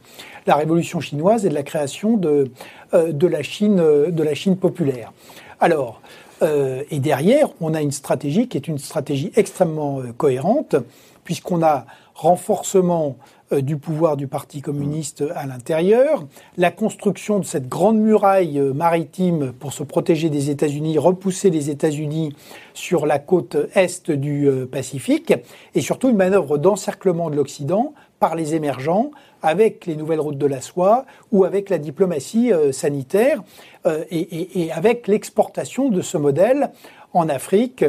révolution 0.48 1.00
chinoise 1.00 1.46
et 1.46 1.50
de 1.50 1.54
la 1.54 1.64
création 1.64 2.18
de, 2.18 2.52
euh, 2.94 3.12
de, 3.12 3.28
la, 3.28 3.44
Chine, 3.44 3.80
euh, 3.80 4.12
la 4.12 4.34
Chine 4.34 4.58
populaire. 4.58 5.14
Alors, 5.60 6.02
et 6.42 7.00
derrière, 7.02 7.50
on 7.60 7.74
a 7.74 7.82
une 7.82 7.92
stratégie 7.92 8.48
qui 8.48 8.56
est 8.56 8.70
une 8.70 8.78
stratégie 8.78 9.30
extrêmement 9.36 10.02
cohérente, 10.16 10.78
puisqu'on 11.26 11.62
a 11.62 11.86
renforcement 12.16 13.18
du 13.52 13.78
pouvoir 13.78 14.16
du 14.16 14.28
Parti 14.28 14.62
communiste 14.62 15.24
à 15.36 15.46
l'intérieur, 15.46 16.26
la 16.58 16.72
construction 16.72 17.40
de 17.40 17.46
cette 17.46 17.68
grande 17.68 17.98
muraille 17.98 18.60
maritime 18.76 19.54
pour 19.54 19.74
se 19.74 19.84
protéger 19.84 20.30
des 20.30 20.50
États-Unis, 20.50 20.98
repousser 20.98 21.50
les 21.50 21.70
États-Unis 21.70 22.36
sur 22.74 23.06
la 23.06 23.20
côte 23.20 23.58
est 23.76 24.12
du 24.12 24.50
Pacifique, 24.72 25.34
et 25.74 25.82
surtout 25.82 26.10
une 26.10 26.18
manœuvre 26.18 26.58
d'encerclement 26.58 27.30
de 27.30 27.36
l'Occident 27.36 27.94
par 28.20 28.36
les 28.36 28.54
émergents, 28.56 29.12
avec 29.42 29.86
les 29.86 29.96
nouvelles 29.96 30.20
routes 30.20 30.38
de 30.38 30.46
la 30.46 30.62
soie 30.62 31.06
ou 31.32 31.46
avec 31.46 31.70
la 31.70 31.78
diplomatie 31.78 32.52
euh, 32.52 32.72
sanitaire 32.72 33.42
euh, 33.86 34.04
et, 34.12 34.72
avec 34.72 35.08
l'exportation 35.08 35.90
de 35.90 36.02
ce 36.02 36.18
modèle 36.18 36.72
en 37.14 37.30
Afrique, 37.30 37.86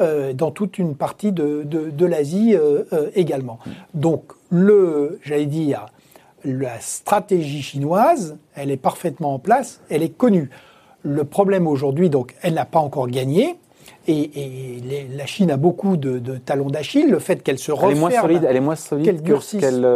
euh, 0.00 0.32
dans 0.32 0.50
toute 0.50 0.78
une 0.78 0.94
partie 0.94 1.32
de, 1.32 1.62
de 1.64 2.06
l'Asie 2.06 2.54
également. 3.14 3.58
Donc, 3.94 4.32
le, 4.50 5.18
j'allais 5.24 5.46
dire, 5.46 5.86
la 6.44 6.78
stratégie 6.80 7.62
chinoise, 7.62 8.36
elle 8.54 8.70
est 8.70 8.76
parfaitement 8.76 9.34
en 9.34 9.38
place, 9.38 9.80
elle 9.90 10.02
est 10.02 10.16
connue. 10.16 10.50
Le 11.02 11.24
problème 11.24 11.66
aujourd'hui, 11.66 12.10
donc, 12.10 12.34
elle 12.42 12.54
n'a 12.54 12.64
pas 12.64 12.78
encore 12.78 13.08
gagné. 13.08 13.56
Et, 14.08 14.80
la 15.16 15.26
Chine 15.26 15.50
a 15.50 15.56
beaucoup 15.56 15.96
de, 15.96 16.36
talons 16.38 16.70
d'Achille. 16.70 17.08
Le 17.08 17.18
fait 17.18 17.42
qu'elle 17.42 17.58
se 17.58 17.72
referme, 17.72 17.90
elle 17.90 17.96
est 17.96 18.00
moins 18.00 18.10
solide, 18.10 18.46
elle 18.48 18.56
est 18.56 18.60
moins 18.60 18.76
solide 18.76 19.22
que 19.22 19.40
ce 19.40 19.56
qu'elle. 19.56 19.86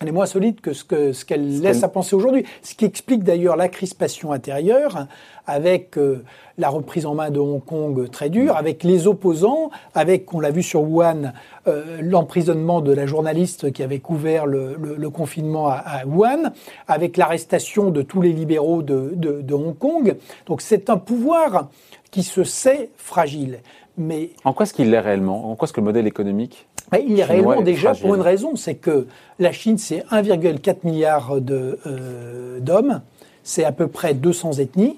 Elle 0.00 0.08
est 0.08 0.12
moins 0.12 0.26
solide 0.26 0.60
que 0.60 0.74
ce 0.74 0.84
qu'elle 0.84 1.14
ce 1.14 1.24
qu'elle 1.24 1.60
laisse 1.60 1.82
à 1.82 1.88
penser 1.88 2.14
aujourd'hui. 2.14 2.44
Ce 2.62 2.74
qui 2.74 2.84
explique 2.84 3.24
d'ailleurs 3.24 3.56
la 3.56 3.68
crispation 3.70 4.30
intérieure 4.30 5.06
avec 5.46 5.96
euh, 5.96 6.22
la 6.58 6.68
reprise 6.68 7.06
en 7.06 7.14
main 7.14 7.30
de 7.30 7.38
Hong 7.38 7.64
Kong 7.64 8.10
très 8.10 8.28
dure, 8.28 8.56
avec 8.56 8.84
les 8.84 9.06
opposants, 9.06 9.70
avec, 9.94 10.34
on 10.34 10.40
l'a 10.40 10.50
vu 10.50 10.62
sur 10.62 10.82
Wuhan, 10.82 11.32
euh, 11.66 11.98
l'emprisonnement 12.02 12.82
de 12.82 12.92
la 12.92 13.06
journaliste 13.06 13.72
qui 13.72 13.82
avait 13.82 14.00
couvert 14.00 14.44
le, 14.44 15.08
confinement 15.08 15.68
à, 15.68 16.04
Wuhan, 16.04 16.52
avec 16.88 17.16
l'arrestation 17.16 17.90
de 17.90 18.02
tous 18.02 18.20
les 18.20 18.32
libéraux 18.32 18.82
de, 18.82 19.12
de 19.14 19.54
Hong 19.54 19.78
Kong. 19.78 20.16
Donc 20.44 20.60
c'est 20.60 20.90
un 20.90 20.98
pouvoir 20.98 21.70
qui 22.10 22.22
se 22.22 22.44
sait 22.44 22.90
fragile. 22.96 23.60
Mais 23.96 24.30
en 24.44 24.52
quoi 24.52 24.64
est-ce 24.64 24.74
qu'il 24.74 24.90
l'est 24.90 25.00
réellement? 25.00 25.50
En 25.50 25.56
quoi 25.56 25.66
est-ce 25.66 25.72
que 25.72 25.80
le 25.80 25.86
modèle 25.86 26.06
économique 26.06 26.66
il 26.94 27.18
est 27.18 27.24
réellement 27.24 27.62
déjà 27.62 27.94
pour 27.94 28.14
une 28.14 28.20
raison, 28.20 28.56
c'est 28.56 28.76
que 28.76 29.06
la 29.38 29.52
Chine, 29.52 29.78
c'est 29.78 30.04
1,4 30.10 30.78
milliard 30.84 31.34
euh, 31.34 32.60
d'hommes, 32.60 33.02
c'est 33.42 33.64
à 33.64 33.72
peu 33.72 33.88
près 33.88 34.14
200 34.14 34.54
ethnies, 34.54 34.96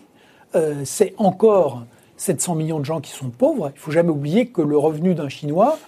euh, 0.55 0.83
c'est 0.85 1.15
encore 1.19 1.85
700 2.17 2.55
millions 2.57 2.81
de 2.81 2.85
gens 2.85 3.01
qui 3.01 3.11
sont 3.11 3.31
pauvres. 3.31 3.71
Il 3.75 3.79
faut 3.79 3.91
jamais 3.91 4.11
oublier 4.11 4.47
que 4.47 4.63
le 4.63 4.77
revenu 4.77 5.15
d'un 5.15 5.29
Chinois 5.29 5.79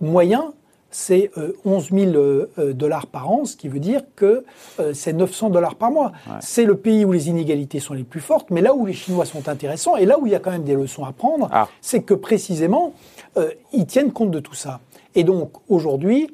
moyen, 0.00 0.52
c'est 0.90 1.30
11 1.64 1.88
euh, 1.92 2.12
000 2.12 2.16
euh, 2.16 2.50
euh, 2.58 2.72
dollars 2.72 3.06
par 3.06 3.30
an, 3.30 3.44
ce 3.44 3.56
qui 3.56 3.68
veut 3.68 3.80
dire 3.80 4.02
que 4.16 4.44
c'est 4.94 5.12
900 5.12 5.50
dollars 5.50 5.74
par 5.74 5.90
mois. 5.90 6.12
C'est 6.40 6.64
le 6.64 6.76
pays 6.76 7.04
où 7.04 7.12
les 7.12 7.28
inégalités 7.28 7.80
sont 7.80 7.94
les 7.94 8.04
plus 8.04 8.20
fortes, 8.20 8.50
mais 8.50 8.60
là 8.60 8.74
où 8.74 8.86
les 8.86 8.92
Chinois 8.92 9.24
sont 9.24 9.48
intéressants 9.48 9.96
et 9.96 10.06
là 10.06 10.18
où 10.18 10.26
il 10.26 10.32
y 10.32 10.34
a 10.34 10.38
quand 10.38 10.50
même 10.50 10.64
des 10.64 10.74
leçons 10.74 11.04
à 11.04 11.12
prendre, 11.12 11.48
ah. 11.52 11.68
c'est 11.80 12.02
que 12.02 12.14
précisément, 12.14 12.94
ils 13.72 13.86
tiennent 13.86 14.12
compte 14.12 14.30
de 14.30 14.40
tout 14.40 14.54
ça. 14.54 14.80
Et 15.18 15.24
donc 15.24 15.50
aujourd'hui, 15.68 16.30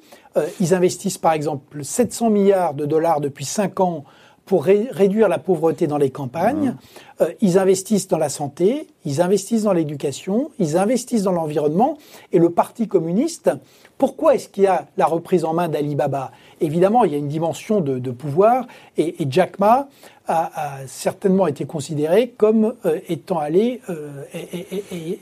ils 0.61 0.75
investissent 0.75 1.17
par 1.17 1.33
exemple 1.33 1.83
700 1.83 2.29
milliards 2.29 2.75
de 2.75 2.85
dollars 2.85 3.23
depuis 3.23 3.47
5 3.47 3.81
ans 3.81 4.05
pour 4.45 4.65
réduire 4.65 5.29
la 5.29 5.39
pauvreté 5.39 5.87
dans 5.87 5.97
les 5.97 6.11
campagnes. 6.11 6.77
Mmh. 7.19 7.25
ils 7.41 7.59
investissent 7.59 8.09
dans 8.09 8.19
la 8.19 8.29
santé, 8.29 8.89
ils 9.07 9.23
investissent 9.23 9.63
dans 9.63 9.73
l'éducation, 9.73 10.51
ils 10.59 10.77
investissent 10.77 11.23
dans 11.23 11.33
l'environnement. 11.33 11.97
Et 12.31 12.39
le 12.39 12.51
Parti 12.51 12.89
communiste, 12.89 13.51
pourquoi 13.97 14.35
est-ce 14.35 14.49
qu'il 14.49 14.65
y 14.65 14.67
a 14.67 14.87
la 14.97 15.07
reprise 15.07 15.45
en 15.45 15.55
main 15.55 15.69
d'Alibaba? 15.69 16.33
Évidemment, 16.61 17.05
il 17.05 17.13
y 17.13 17.15
a 17.15 17.19
une 17.19 17.29
dimension 17.29 17.81
de, 17.81 18.11
pouvoir 18.11 18.67
et, 18.97 19.15
Jack 19.31 19.59
Ma 19.59 19.89
a, 20.27 20.51
certainement 20.87 21.47
été 21.47 21.65
considéré 21.65 22.35
comme 22.37 22.75
euh, 22.85 22.99
étant 23.09 23.39
allé 23.39 23.81
euh, 23.91 24.25
et, 24.35 25.21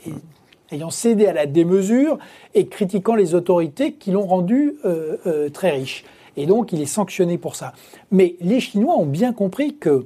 ayant 0.73 0.89
cédé 0.89 1.27
à 1.27 1.33
la 1.33 1.45
démesure 1.45 2.17
et 2.53 2.67
critiquant 2.67 3.15
les 3.15 3.35
autorités 3.35 3.93
qui 3.93 4.11
l'ont 4.11 4.25
rendu 4.25 4.75
euh, 4.85 5.49
très 5.49 5.71
riche. 5.71 6.03
Et 6.35 6.45
donc, 6.45 6.71
il 6.71 6.81
est 6.81 6.87
sanctionné 6.87 7.37
pour 7.37 7.55
ça. 7.55 7.73
Mais 8.11 8.35
les 8.41 8.59
Chinois 8.59 8.97
ont 8.97 9.05
bien 9.05 9.33
compris 9.33 9.75
que 9.75 10.05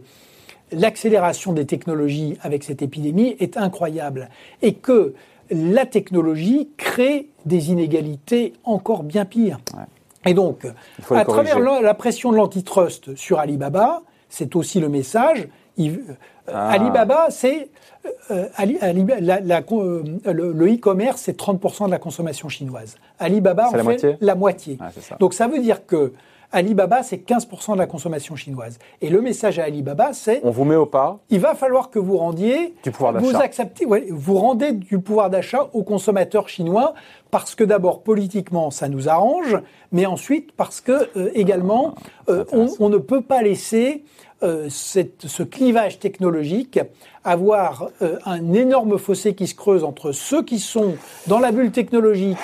l'accélération 0.71 1.53
des 1.53 1.65
technologies 1.65 2.37
avec 2.41 2.63
cette 2.63 2.81
épidémie 2.81 3.35
est 3.39 3.57
incroyable 3.57 4.29
et 4.61 4.73
que 4.73 5.13
la 5.49 5.85
technologie 5.85 6.69
crée 6.75 7.29
des 7.45 7.71
inégalités 7.71 8.53
encore 8.65 9.03
bien 9.03 9.23
pires. 9.23 9.59
Et 10.25 10.33
donc, 10.33 10.67
à 11.09 11.23
travers 11.23 11.59
la, 11.59 11.93
pression 11.93 12.31
de 12.31 12.37
l'antitrust 12.37 13.15
sur 13.15 13.39
Alibaba, 13.39 14.01
c'est 14.27 14.57
aussi 14.57 14.81
le 14.81 14.89
message. 14.89 15.47
Euh, 15.79 15.95
ah. 16.51 16.69
Alibaba, 16.69 17.27
c'est 17.29 17.69
euh, 18.31 18.47
le 20.25 20.73
e-commerce, 20.73 21.21
c'est 21.21 21.37
30% 21.37 21.87
de 21.87 21.91
la 21.91 21.99
consommation 21.99 22.49
chinoise. 22.49 22.95
Alibaba 23.19 23.67
en 23.67 23.71
fait 23.71 23.83
moitié 23.83 24.17
la 24.21 24.35
moitié. 24.35 24.77
Donc 25.19 25.33
ça 25.33 25.47
veut 25.47 25.59
dire 25.59 25.85
que 25.85 26.13
Alibaba, 26.51 27.03
c'est 27.03 27.17
15% 27.17 27.73
de 27.73 27.77
la 27.77 27.87
consommation 27.87 28.35
chinoise. 28.35 28.79
Et 29.01 29.09
le 29.09 29.21
message 29.21 29.59
à 29.59 29.65
Alibaba, 29.65 30.13
c'est... 30.13 30.39
On 30.43 30.49
vous 30.49 30.63
met 30.63 30.77
au 30.77 30.85
pas. 30.85 31.19
Il 31.29 31.41
va 31.41 31.55
falloir 31.55 31.89
que 31.89 31.99
vous 31.99 32.15
rendiez... 32.17 32.73
Du 32.83 32.91
pouvoir 32.91 33.11
d'achat. 33.11 33.25
Vous 33.25 33.35
acceptez, 33.35 33.85
vous 33.85 34.37
rendez 34.37 34.71
du 34.71 34.99
pouvoir 34.99 35.29
d'achat 35.29 35.67
aux 35.73 35.83
consommateurs 35.83 36.47
chinois 36.47 36.93
parce 37.31 37.53
que 37.53 37.65
d'abord, 37.65 38.01
politiquement, 38.01 38.71
ça 38.71 38.87
nous 38.87 39.09
arrange, 39.09 39.57
mais 39.91 40.05
ensuite 40.05 40.53
parce 40.53 40.79
que, 40.79 41.09
euh, 41.17 41.31
également, 41.33 41.95
ah, 42.29 42.31
euh, 42.31 42.45
on, 42.79 42.87
ne 42.87 42.97
peut 42.97 43.21
pas 43.21 43.41
laisser 43.41 44.05
euh, 44.43 44.67
cette, 44.69 45.25
ce 45.25 45.41
clivage 45.41 45.97
technologique 45.97 46.79
avoir 47.23 47.89
euh, 48.03 48.19
un 48.25 48.53
énorme 48.53 48.99
fossé 48.99 49.33
qui 49.33 49.47
se 49.47 49.55
creuse 49.55 49.83
entre 49.83 50.11
ceux 50.11 50.43
qui 50.43 50.59
sont 50.59 50.93
dans 51.25 51.39
la 51.39 51.51
bulle 51.51 51.71
technologique 51.71 52.37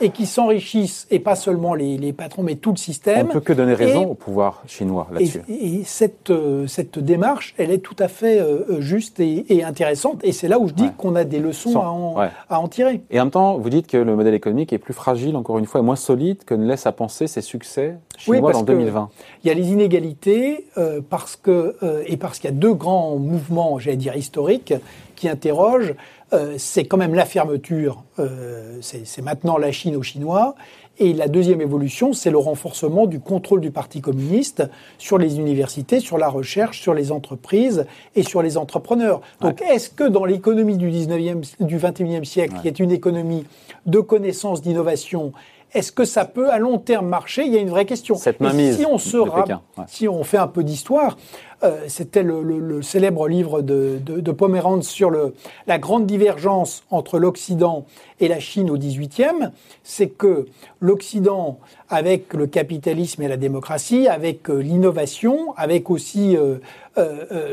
et 0.00 0.10
qui 0.10 0.26
s'enrichissent, 0.26 1.08
et 1.10 1.18
pas 1.18 1.34
seulement 1.34 1.74
les, 1.74 1.98
les, 1.98 2.12
patrons, 2.12 2.44
mais 2.44 2.54
tout 2.54 2.70
le 2.70 2.76
système. 2.76 3.26
On 3.26 3.28
ne 3.28 3.32
peut 3.32 3.40
que 3.40 3.52
donner 3.52 3.74
raison 3.74 4.10
au 4.10 4.14
pouvoir 4.14 4.62
chinois 4.66 5.08
là-dessus. 5.12 5.42
Et, 5.48 5.82
cette, 5.84 6.30
euh, 6.30 6.68
cette 6.68 7.00
démarche, 7.00 7.54
elle 7.58 7.72
est 7.72 7.78
tout 7.78 7.96
à 7.98 8.06
fait 8.06 8.40
juste 8.78 9.18
et, 9.18 9.44
et, 9.52 9.64
intéressante, 9.64 10.20
et 10.22 10.30
c'est 10.30 10.48
là 10.48 10.58
où 10.60 10.68
je 10.68 10.74
dis 10.74 10.90
qu'on 10.96 11.16
a 11.16 11.24
des 11.24 11.40
leçons 11.40 11.80
à 11.80 11.88
en, 11.88 12.16
à 12.48 12.60
en, 12.60 12.68
tirer. 12.68 13.02
Et 13.10 13.20
en 13.20 13.24
même 13.24 13.32
temps, 13.32 13.58
vous 13.58 13.70
dites 13.70 13.88
que 13.88 13.96
le 13.96 14.14
modèle 14.14 14.34
économique 14.34 14.72
est 14.72 14.78
plus 14.78 14.94
fragile, 14.94 15.36
encore 15.36 15.58
une 15.58 15.66
fois, 15.66 15.80
et 15.80 15.84
moins 15.84 15.96
solide 15.96 16.44
que 16.44 16.54
ne 16.54 16.66
laisse 16.66 16.86
à 16.86 16.92
penser 16.92 17.26
ses 17.26 17.42
succès 17.42 17.96
chinois 18.20 18.56
en 18.56 18.62
2020. 18.62 19.10
Il 19.44 19.48
y 19.48 19.50
a 19.50 19.54
les 19.54 19.70
inégalités, 19.70 20.66
parce 21.08 21.36
que, 21.36 21.76
et 22.06 22.16
parce 22.16 22.38
qu'il 22.38 22.50
y 22.50 22.52
a 22.52 22.56
deux 22.56 22.74
grands 22.74 23.16
mouvements, 23.16 23.78
j'allais 23.78 23.96
dire, 23.96 24.16
historique 24.16 24.74
qui 25.16 25.28
interroge, 25.28 25.94
euh, 26.32 26.54
c'est 26.58 26.84
quand 26.84 26.96
même 26.96 27.14
la 27.14 27.24
fermeture, 27.24 28.04
euh, 28.18 28.78
c'est 28.80 29.22
maintenant 29.22 29.58
la 29.58 29.72
Chine 29.72 29.96
aux 29.96 30.02
Chinois, 30.02 30.54
et 30.98 31.12
la 31.12 31.28
deuxième 31.28 31.60
évolution, 31.60 32.12
c'est 32.12 32.30
le 32.30 32.38
renforcement 32.38 33.06
du 33.06 33.20
contrôle 33.20 33.60
du 33.60 33.70
Parti 33.70 34.00
communiste 34.00 34.62
sur 34.98 35.18
les 35.18 35.38
universités, 35.38 35.98
sur 35.98 36.18
la 36.18 36.28
recherche, 36.28 36.80
sur 36.80 36.92
les 36.92 37.10
entreprises 37.10 37.86
et 38.16 38.22
sur 38.22 38.42
les 38.42 38.58
entrepreneurs. 38.58 39.22
Donc, 39.40 39.62
est-ce 39.62 39.88
que 39.88 40.04
dans 40.04 40.26
l'économie 40.26 40.76
du 40.76 40.90
19e, 40.90 41.42
du 41.60 41.78
21e 41.78 42.24
siècle, 42.24 42.56
qui 42.60 42.68
est 42.68 42.78
une 42.78 42.90
économie 42.90 43.46
de 43.86 44.00
connaissance, 44.00 44.60
d'innovation, 44.60 45.32
est-ce 45.72 45.92
que 45.92 46.04
ça 46.04 46.24
peut 46.24 46.50
à 46.50 46.58
long 46.58 46.78
terme 46.78 47.06
marcher? 47.06 47.44
Il 47.44 47.52
y 47.52 47.56
a 47.56 47.60
une 47.60 47.70
vraie 47.70 47.84
question. 47.84 48.16
Cette 48.16 48.38
si 48.72 48.84
on 48.86 48.98
se 48.98 49.18
si 49.86 50.08
on 50.08 50.24
fait 50.24 50.38
un 50.38 50.48
peu 50.48 50.64
d'histoire, 50.64 51.16
euh, 51.62 51.84
c'était 51.88 52.22
le, 52.22 52.82
célèbre 52.82 53.28
livre 53.28 53.60
de, 53.60 53.98
de, 54.02 54.32
Pomerantz 54.32 54.88
sur 54.88 55.10
le, 55.10 55.34
la 55.66 55.78
grande 55.78 56.06
divergence 56.06 56.84
entre 56.90 57.18
l'Occident 57.18 57.84
et 58.18 58.28
la 58.28 58.40
Chine 58.40 58.70
au 58.70 58.78
XVIIIe. 58.78 59.50
C'est 59.84 60.08
que 60.08 60.46
l'Occident, 60.80 61.58
avec 61.88 62.32
le 62.32 62.46
capitalisme 62.46 63.22
et 63.22 63.28
la 63.28 63.36
démocratie, 63.36 64.08
avec 64.08 64.48
euh, 64.48 64.58
l'innovation, 64.58 65.54
avec 65.56 65.90
aussi 65.90 66.36
euh, 66.36 66.58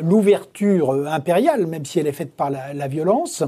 l'ouverture 0.02 1.08
impériale, 1.08 1.68
même 1.68 1.86
si 1.86 2.00
elle 2.00 2.08
est 2.08 2.14
faite 2.14 2.34
par 2.34 2.50
la, 2.50 2.74
la 2.74 2.88
violence, 2.88 3.44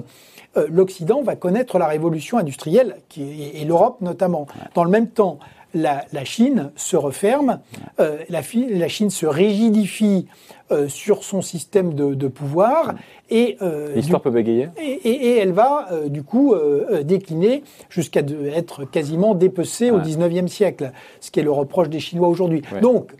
l'Occident 0.69 1.21
va 1.21 1.35
connaître 1.35 1.77
la 1.77 1.87
révolution 1.87 2.37
industrielle, 2.37 2.97
qui, 3.07 3.51
et 3.53 3.65
l'Europe 3.65 4.01
notamment. 4.01 4.47
Dans 4.73 4.83
le 4.83 4.89
même 4.89 5.07
temps, 5.07 5.39
la, 5.73 6.23
Chine 6.23 6.71
se 6.75 6.95
referme, 6.95 7.59
euh, 7.99 8.17
la, 8.29 8.41
la, 8.69 8.87
Chine 8.87 9.09
se 9.09 9.25
rigidifie 9.25 10.27
euh, 10.71 10.87
sur 10.87 11.23
son 11.23 11.41
système 11.41 11.93
de, 11.93 12.27
pouvoir 12.27 12.95
et 13.29 13.57
euh, 13.61 13.93
l'histoire 13.95 14.21
peut 14.21 14.31
bégayer. 14.31 14.69
et, 14.79 15.37
elle 15.37 15.51
va 15.51 15.89
du 16.07 16.23
coup 16.23 16.55
décliner 17.03 17.63
jusqu'à 17.89 18.21
être 18.53 18.85
quasiment 18.85 19.35
dépecée 19.35 19.91
au 19.91 19.99
19e 19.99 20.47
siècle, 20.47 20.91
ce 21.19 21.31
qui 21.31 21.39
est 21.39 21.43
le 21.43 21.51
reproche 21.51 21.89
des 21.89 21.99
Chinois 21.99 22.27
aujourd'hui. 22.27 22.61
Donc, 22.81 23.11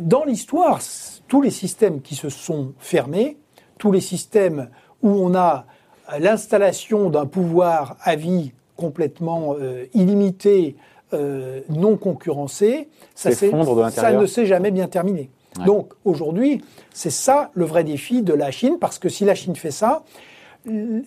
dans 0.00 0.24
l'histoire, 0.24 0.80
tous 1.28 1.40
les 1.40 1.50
systèmes 1.50 2.00
qui 2.00 2.14
se 2.14 2.28
sont 2.28 2.72
fermés, 2.78 3.38
tous 3.78 3.92
les 3.92 4.00
systèmes 4.00 4.68
où 5.02 5.10
on 5.10 5.34
a 5.34 5.66
l'installation 6.18 7.10
d'un 7.10 7.26
pouvoir 7.26 7.96
à 8.02 8.16
vie 8.16 8.52
complètement 8.76 9.56
illimité 9.94 10.76
euh, 11.14 11.60
non 11.68 11.96
concurrencé, 11.96 12.88
ça, 13.14 13.30
ça 13.30 14.12
ne 14.12 14.26
s'est 14.26 14.46
jamais 14.46 14.70
bien 14.70 14.88
terminé. 14.88 15.30
Donc 15.64 15.92
aujourd'hui, 16.04 16.60
c'est 16.92 17.10
ça 17.10 17.50
le 17.54 17.64
vrai 17.64 17.84
défi 17.84 18.22
de 18.22 18.34
la 18.34 18.50
Chine, 18.50 18.78
parce 18.80 18.98
que 18.98 19.08
si 19.08 19.24
la 19.24 19.36
Chine 19.36 19.54
fait 19.54 19.70
ça, 19.70 20.02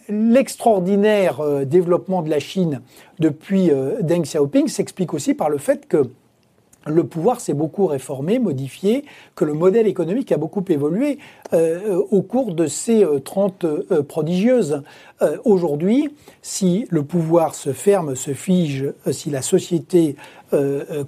l'extraordinaire 0.07 1.41
euh, 1.41 1.65
développement 1.65 2.21
de 2.21 2.29
la 2.29 2.39
Chine 2.39 2.81
depuis 3.19 3.69
euh, 3.69 4.01
Deng 4.01 4.21
Xiaoping 4.21 4.67
s'explique 4.67 5.13
aussi 5.13 5.33
par 5.33 5.49
le 5.49 5.57
fait 5.57 5.87
que 5.87 6.09
le 6.87 7.03
pouvoir 7.03 7.39
s'est 7.39 7.53
beaucoup 7.53 7.85
réformé, 7.85 8.39
modifié, 8.39 9.05
que 9.35 9.45
le 9.45 9.53
modèle 9.53 9.87
économique 9.87 10.31
a 10.31 10.37
beaucoup 10.37 10.63
évolué 10.69 11.19
euh, 11.53 12.01
au 12.11 12.21
cours 12.21 12.53
de 12.53 12.67
ces 12.67 13.05
30 13.23 13.63
euh, 13.63 14.03
prodigieuses. 14.03 14.81
Aujourd'hui, 15.45 16.13
si 16.43 16.85
le 16.91 17.01
pouvoir 17.01 17.55
se 17.55 17.73
ferme, 17.73 18.15
se 18.15 18.35
fige, 18.35 18.93
si 19.09 19.31
la 19.31 19.41
société 19.41 20.15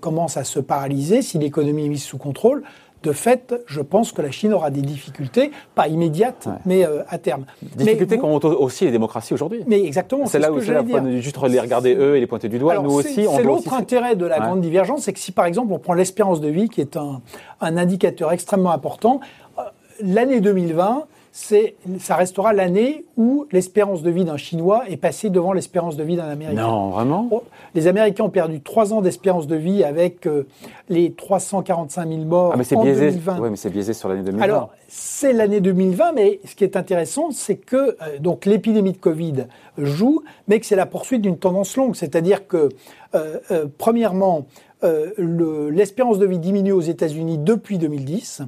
commence 0.01 0.35
à 0.35 0.43
se 0.43 0.59
paralyser, 0.59 1.21
si 1.21 1.37
l'économie 1.37 1.85
est 1.85 1.89
mise 1.89 2.03
sous 2.03 2.17
contrôle, 2.17 2.63
de 3.03 3.11
fait, 3.11 3.55
je 3.65 3.81
pense 3.81 4.11
que 4.11 4.21
la 4.21 4.31
Chine 4.31 4.53
aura 4.53 4.71
des 4.71 4.81
difficultés, 4.81 5.51
pas 5.75 5.87
immédiates, 5.87 6.47
mais 6.65 6.85
euh, 6.85 7.03
à 7.07 7.17
terme. 7.17 7.45
Difficultés 7.61 8.17
qu'ont 8.17 8.37
aussi 8.37 8.85
les 8.85 8.91
démocracies 8.91 9.33
aujourd'hui. 9.33 9.63
Mais 9.67 9.81
exactement. 9.83 10.25
C'est 10.25 10.39
là 10.39 10.51
où 10.51 10.59
c'est 10.61 10.73
la 10.73 10.83
de 10.83 11.17
juste 11.17 11.37
les 11.47 11.59
regarder 11.59 11.95
eux 11.95 12.17
et 12.17 12.19
les 12.19 12.27
pointer 12.27 12.49
du 12.49 12.59
doigt. 12.59 12.79
nous 12.79 12.91
aussi, 12.91 13.25
C'est 13.25 13.43
l'autre 13.43 13.73
intérêt 13.73 14.15
de 14.15 14.25
la 14.25 14.39
grande 14.39 14.61
divergence, 14.61 15.03
c'est 15.03 15.13
que 15.13 15.19
si 15.19 15.31
par 15.31 15.45
exemple 15.45 15.71
on 15.73 15.79
prend 15.79 15.93
l'espérance 15.93 16.41
de 16.41 16.49
vie, 16.49 16.69
qui 16.69 16.81
est 16.81 16.97
un, 16.97 17.21
un 17.61 17.77
indicateur 17.77 18.31
extrêmement 18.31 18.71
important, 18.71 19.21
euh, 19.57 19.61
l'année 20.01 20.41
2020 20.41 21.05
ça 21.31 22.15
restera 22.15 22.53
l'année 22.53 23.05
où 23.15 23.45
l'espérance 23.51 24.01
de 24.01 24.09
vie 24.09 24.25
d'un 24.25 24.37
Chinois 24.37 24.83
est 24.89 24.97
passée 24.97 25.29
devant 25.29 25.53
l'espérance 25.53 25.95
de 25.95 26.03
vie 26.03 26.15
d'un 26.15 26.27
Américain. 26.27 26.61
Non, 26.61 26.89
vraiment? 26.89 27.27
Oh, 27.31 27.43
Les 27.75 27.87
Américains 27.87 28.23
ont 28.23 28.29
perdu 28.29 28.61
trois 28.61 28.93
ans 28.93 29.01
d'espérance 29.01 29.45
de 29.45 29.55
vie 29.55 29.83
avec 29.83 30.25
euh, 30.25 30.47
les 30.89 31.11
345 31.11 32.07
000 32.07 32.21
morts 32.21 32.51
ah, 32.53 32.57
mais 32.57 32.75
en 32.75 32.83
biaisé. 32.83 33.11
2020. 33.11 33.39
Oui, 33.39 33.49
mais 33.51 33.55
c'est 33.55 33.69
biaisé 33.69 33.93
sur 33.93 34.09
l'année 34.09 34.23
2020. 34.23 34.43
Alors, 34.43 34.71
c'est 34.87 35.33
l'année 35.33 35.61
2020, 35.61 36.13
mais 36.13 36.39
ce 36.45 36.55
qui 36.55 36.63
est 36.63 36.75
intéressant, 36.75 37.29
c'est 37.31 37.57
que 37.57 37.75
euh, 37.75 38.19
donc 38.19 38.45
l'épidémie 38.45 38.93
de 38.93 38.97
Covid 38.97 39.45
joue, 39.77 40.23
mais 40.47 40.59
que 40.59 40.65
c'est 40.65 40.75
la 40.75 40.87
poursuite 40.87 41.21
d'une 41.21 41.37
tendance 41.37 41.77
longue. 41.77 41.95
C'est-à-dire 41.95 42.47
que, 42.47 42.69
euh, 43.13 43.65
premièrement, 43.77 44.45
l'espérance 44.81 46.19
de 46.19 46.25
vie 46.25 46.39
diminue 46.39 46.71
aux 46.71 46.81
États-Unis 46.81 47.37
depuis 47.37 47.77
2010. 47.77 48.43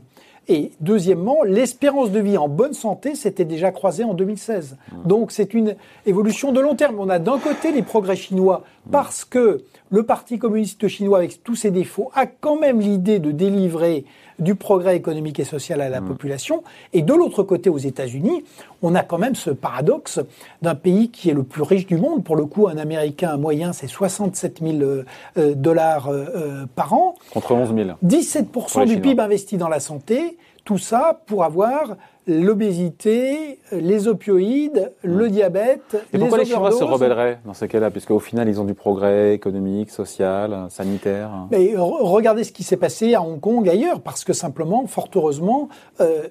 Et 0.47 0.71
deuxièmement, 0.79 1.43
l'espérance 1.43 2.11
de 2.11 2.19
vie 2.19 2.37
en 2.37 2.47
bonne 2.47 2.73
santé 2.73 3.15
s'était 3.15 3.45
déjà 3.45 3.71
croisée 3.71 4.03
en 4.03 4.13
2016. 4.13 4.75
Mmh. 4.75 5.07
Donc 5.07 5.31
c'est 5.31 5.53
une 5.53 5.75
évolution 6.05 6.51
de 6.51 6.59
long 6.59 6.75
terme. 6.75 6.95
On 6.99 7.09
a 7.09 7.19
d'un 7.19 7.37
côté 7.37 7.71
les 7.71 7.83
progrès 7.83 8.15
chinois 8.15 8.63
parce 8.89 9.25
que 9.25 9.63
le 9.89 10.03
Parti 10.03 10.39
communiste 10.39 10.87
chinois, 10.87 11.19
avec 11.19 11.43
tous 11.43 11.55
ses 11.55 11.71
défauts, 11.71 12.11
a 12.15 12.25
quand 12.25 12.57
même 12.57 12.79
l'idée 12.79 13.19
de 13.19 13.31
délivrer 13.31 14.05
du 14.39 14.55
progrès 14.55 14.95
économique 14.95 15.39
et 15.39 15.43
social 15.43 15.81
à 15.81 15.89
la 15.89 16.01
mmh. 16.01 16.07
population. 16.07 16.63
Et 16.93 17.01
de 17.01 17.13
l'autre 17.13 17.43
côté, 17.43 17.69
aux 17.69 17.77
États-Unis, 17.77 18.43
on 18.81 18.95
a 18.95 19.03
quand 19.03 19.19
même 19.19 19.35
ce 19.35 19.51
paradoxe 19.51 20.19
d'un 20.61 20.75
pays 20.75 21.11
qui 21.11 21.29
est 21.29 21.33
le 21.33 21.43
plus 21.43 21.61
riche 21.61 21.85
du 21.85 21.97
monde. 21.97 22.23
Pour 22.23 22.35
le 22.35 22.45
coup, 22.45 22.67
un 22.67 22.77
Américain 22.77 23.37
moyen, 23.37 23.71
c'est 23.73 23.87
67 23.87 24.59
000 24.61 24.81
euh, 24.81 25.05
euh, 25.37 25.53
dollars 25.53 26.07
euh, 26.09 26.65
par 26.75 26.93
an. 26.93 27.15
Contre 27.33 27.51
11 27.51 27.75
000. 27.75 27.89
17% 28.03 28.87
du 28.87 28.99
PIB 28.99 29.21
investi 29.21 29.57
dans 29.57 29.69
la 29.69 29.79
santé. 29.79 30.37
Tout 30.63 30.77
ça 30.77 31.21
pour 31.27 31.43
avoir 31.43 31.97
l'obésité, 32.27 33.59
les 33.71 34.07
opioïdes, 34.07 34.91
le 35.03 35.29
diabète, 35.29 35.97
Et 36.13 36.17
pourquoi 36.17 36.37
les 36.37 36.45
Chinois 36.45 36.71
se 36.71 36.83
rebelleraient 36.83 37.39
dans 37.45 37.53
ces 37.53 37.67
cas-là 37.67 37.89
Puisqu'au 37.89 38.19
final, 38.19 38.47
ils 38.47 38.59
ont 38.59 38.65
du 38.65 38.73
progrès 38.73 39.33
économique, 39.33 39.89
social, 39.89 40.67
sanitaire. 40.69 41.31
Mais 41.51 41.73
regardez 41.75 42.43
ce 42.43 42.51
qui 42.51 42.63
s'est 42.63 42.77
passé 42.77 43.15
à 43.15 43.21
Hong 43.21 43.39
Kong, 43.39 43.67
ailleurs, 43.67 44.01
parce 44.01 44.23
que 44.23 44.33
simplement, 44.33 44.85
fort 44.87 45.09
heureusement, 45.15 45.69
euh, 45.99 46.27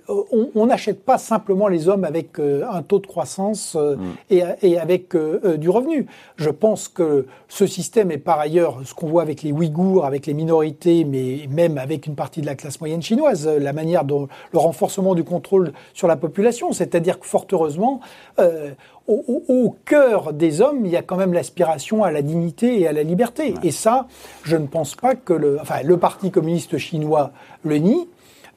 on 0.55 0.67
n'achète 0.67 1.05
pas 1.05 1.19
simplement 1.19 1.69
les 1.69 1.89
hommes 1.89 2.05
avec 2.05 2.39
euh, 2.39 2.65
un 2.71 2.83
taux 2.83 2.99
de 2.99 3.07
croissance 3.07 3.77
euh, 3.77 3.97
mm. 3.97 4.01
et, 4.31 4.43
et, 4.63 4.79
avec 4.79 5.17
du 5.59 5.69
revenu. 5.69 6.07
Je 6.37 6.51
pense 6.51 6.89
que 6.89 7.27
ce 7.49 7.67
système 7.67 8.11
est 8.11 8.19
par 8.19 8.39
ailleurs, 8.39 8.81
ce 8.85 8.95
qu'on 8.95 9.09
voit 9.09 9.23
avec 9.23 9.43
les 9.43 9.53
Ouïghours, 9.53 10.05
avec 10.05 10.27
les 10.27 10.35
minorités, 10.35 11.05
mais 11.05 11.49
même 11.51 11.79
avec 11.79 12.07
une 12.07 12.15
partie 12.15 12.41
de 12.41 12.47
la 12.47 12.55
classe 12.55 12.81
moyenne 12.81 13.03
chinoise, 13.03 13.49
la 13.49 13.73
manière 13.73 14.05
dont 14.05 14.29
le 14.53 14.59
renforcement 14.59 15.15
du 15.15 15.25
contrôle 15.25 15.73
sur 15.95 16.09
la 16.09 16.17
population. 16.17 16.73
C'est-à-dire 16.73 17.19
que 17.19 17.27
fort 17.27 17.47
heureusement, 17.53 18.01
euh, 18.39 18.71
au, 19.09 19.75
cœur 19.85 20.33
des 20.33 20.61
hommes, 20.61 20.87
il 20.87 20.93
y 20.93 20.97
a 20.97 21.03
quand 21.03 21.17
même 21.17 21.33
l'aspiration 21.33 22.05
à 22.05 22.13
la 22.13 22.23
dignité 22.23 22.81
et 22.81 22.87
à 22.87 22.93
la 22.93 23.03
liberté. 23.03 23.55
Et 23.65 23.73
ça, 23.73 24.07
je 24.45 24.57
ne 24.57 24.67
pense 24.67 24.95
pas 24.95 25.15
que 25.17 25.33
le, 25.33 25.59
enfin, 25.61 25.83
le 25.83 25.97
Parti 25.97 26.31
communiste 26.31 26.79
chinois 26.79 27.33
le 27.65 27.79
nie. 27.79 28.09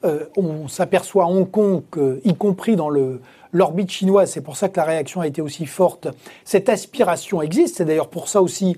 Euh, 0.04 0.26
on 0.36 0.68
s'aperçoit 0.68 1.24
à 1.24 1.26
Hong 1.26 1.50
Kong, 1.50 1.82
y 2.24 2.34
compris 2.34 2.76
dans 2.76 2.90
le, 2.90 3.20
l'orbite 3.54 3.90
chinoise, 3.90 4.30
c'est 4.30 4.42
pour 4.42 4.56
ça 4.56 4.68
que 4.68 4.76
la 4.76 4.84
réaction 4.84 5.20
a 5.22 5.26
été 5.26 5.40
aussi 5.40 5.64
forte. 5.64 6.08
Cette 6.44 6.68
aspiration 6.68 7.40
existe, 7.40 7.76
c'est 7.76 7.84
d'ailleurs 7.84 8.08
pour 8.08 8.28
ça 8.28 8.42
aussi 8.42 8.76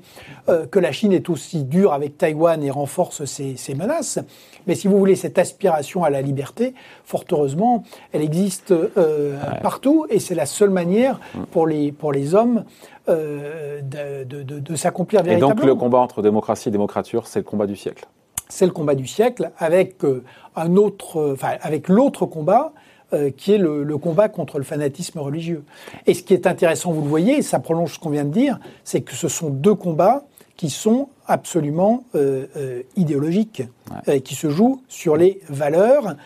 euh, 0.48 0.66
que 0.66 0.78
la 0.78 0.92
Chine 0.92 1.12
est 1.12 1.28
aussi 1.30 1.64
dure 1.64 1.94
avec 1.94 2.18
Taïwan 2.18 2.62
et 2.62 2.70
renforce 2.70 3.24
ses, 3.24 3.56
menaces. 3.74 4.18
Mais 4.66 4.74
si 4.74 4.86
vous 4.86 4.98
voulez, 4.98 5.16
cette 5.16 5.38
aspiration 5.38 6.04
à 6.04 6.10
la 6.10 6.20
liberté, 6.20 6.74
fort 7.04 7.24
heureusement, 7.32 7.84
elle 8.12 8.22
existe 8.22 8.70
euh, 8.70 9.38
partout 9.62 10.06
et 10.10 10.20
c'est 10.20 10.34
la 10.34 10.46
seule 10.46 10.70
manière 10.70 11.20
mm. 11.34 11.42
pour 11.46 11.66
les, 11.66 11.90
pour 11.90 12.12
les 12.12 12.34
hommes 12.34 12.64
euh, 13.08 13.80
de, 13.80 14.24
de, 14.24 14.58
de, 14.58 14.76
s'accomplir 14.76 15.22
véritablement. 15.22 15.52
Et 15.52 15.56
donc 15.56 15.66
le 15.66 15.74
combat 15.74 15.98
entre 15.98 16.20
démocratie 16.20 16.68
et 16.68 16.72
démocrature, 16.72 17.26
c'est 17.26 17.38
le 17.38 17.44
combat 17.44 17.66
du 17.66 17.76
siècle 17.76 18.06
c'est 18.48 18.66
le 18.66 18.70
combat 18.70 18.94
du 18.94 19.08
siècle 19.08 19.50
avec 19.58 19.96
un 20.54 20.76
autre, 20.76 21.32
enfin, 21.32 21.56
avec 21.62 21.88
l'autre 21.88 22.26
combat 22.26 22.72
euh, 23.16 23.30
qui 23.30 23.52
est 23.52 23.58
le, 23.58 23.98
combat 23.98 24.28
contre 24.28 24.58
le 24.58 24.64
fanatisme 24.64 25.18
religieux. 25.18 25.64
Et 26.06 26.14
ce 26.14 26.22
qui 26.22 26.34
est 26.34 26.46
intéressant, 26.46 26.92
vous 26.92 27.02
le 27.02 27.08
voyez, 27.08 27.42
ça 27.42 27.58
prolonge 27.58 27.94
ce 27.94 27.98
qu'on 27.98 28.10
vient 28.10 28.24
de 28.24 28.30
dire, 28.30 28.60
c'est 28.84 29.00
que 29.00 29.14
ce 29.14 29.28
sont 29.28 29.50
deux 29.50 29.74
combats 29.74 30.24
qui 30.56 30.70
sont 30.70 31.08
absolument 31.26 32.04
euh, 32.14 32.46
euh, 32.56 32.82
idéologiques, 32.96 33.62
qui 34.24 34.34
se 34.34 34.48
jouent 34.48 34.82
sur 34.88 35.16
les 35.16 35.40
valeurs, 35.48 36.16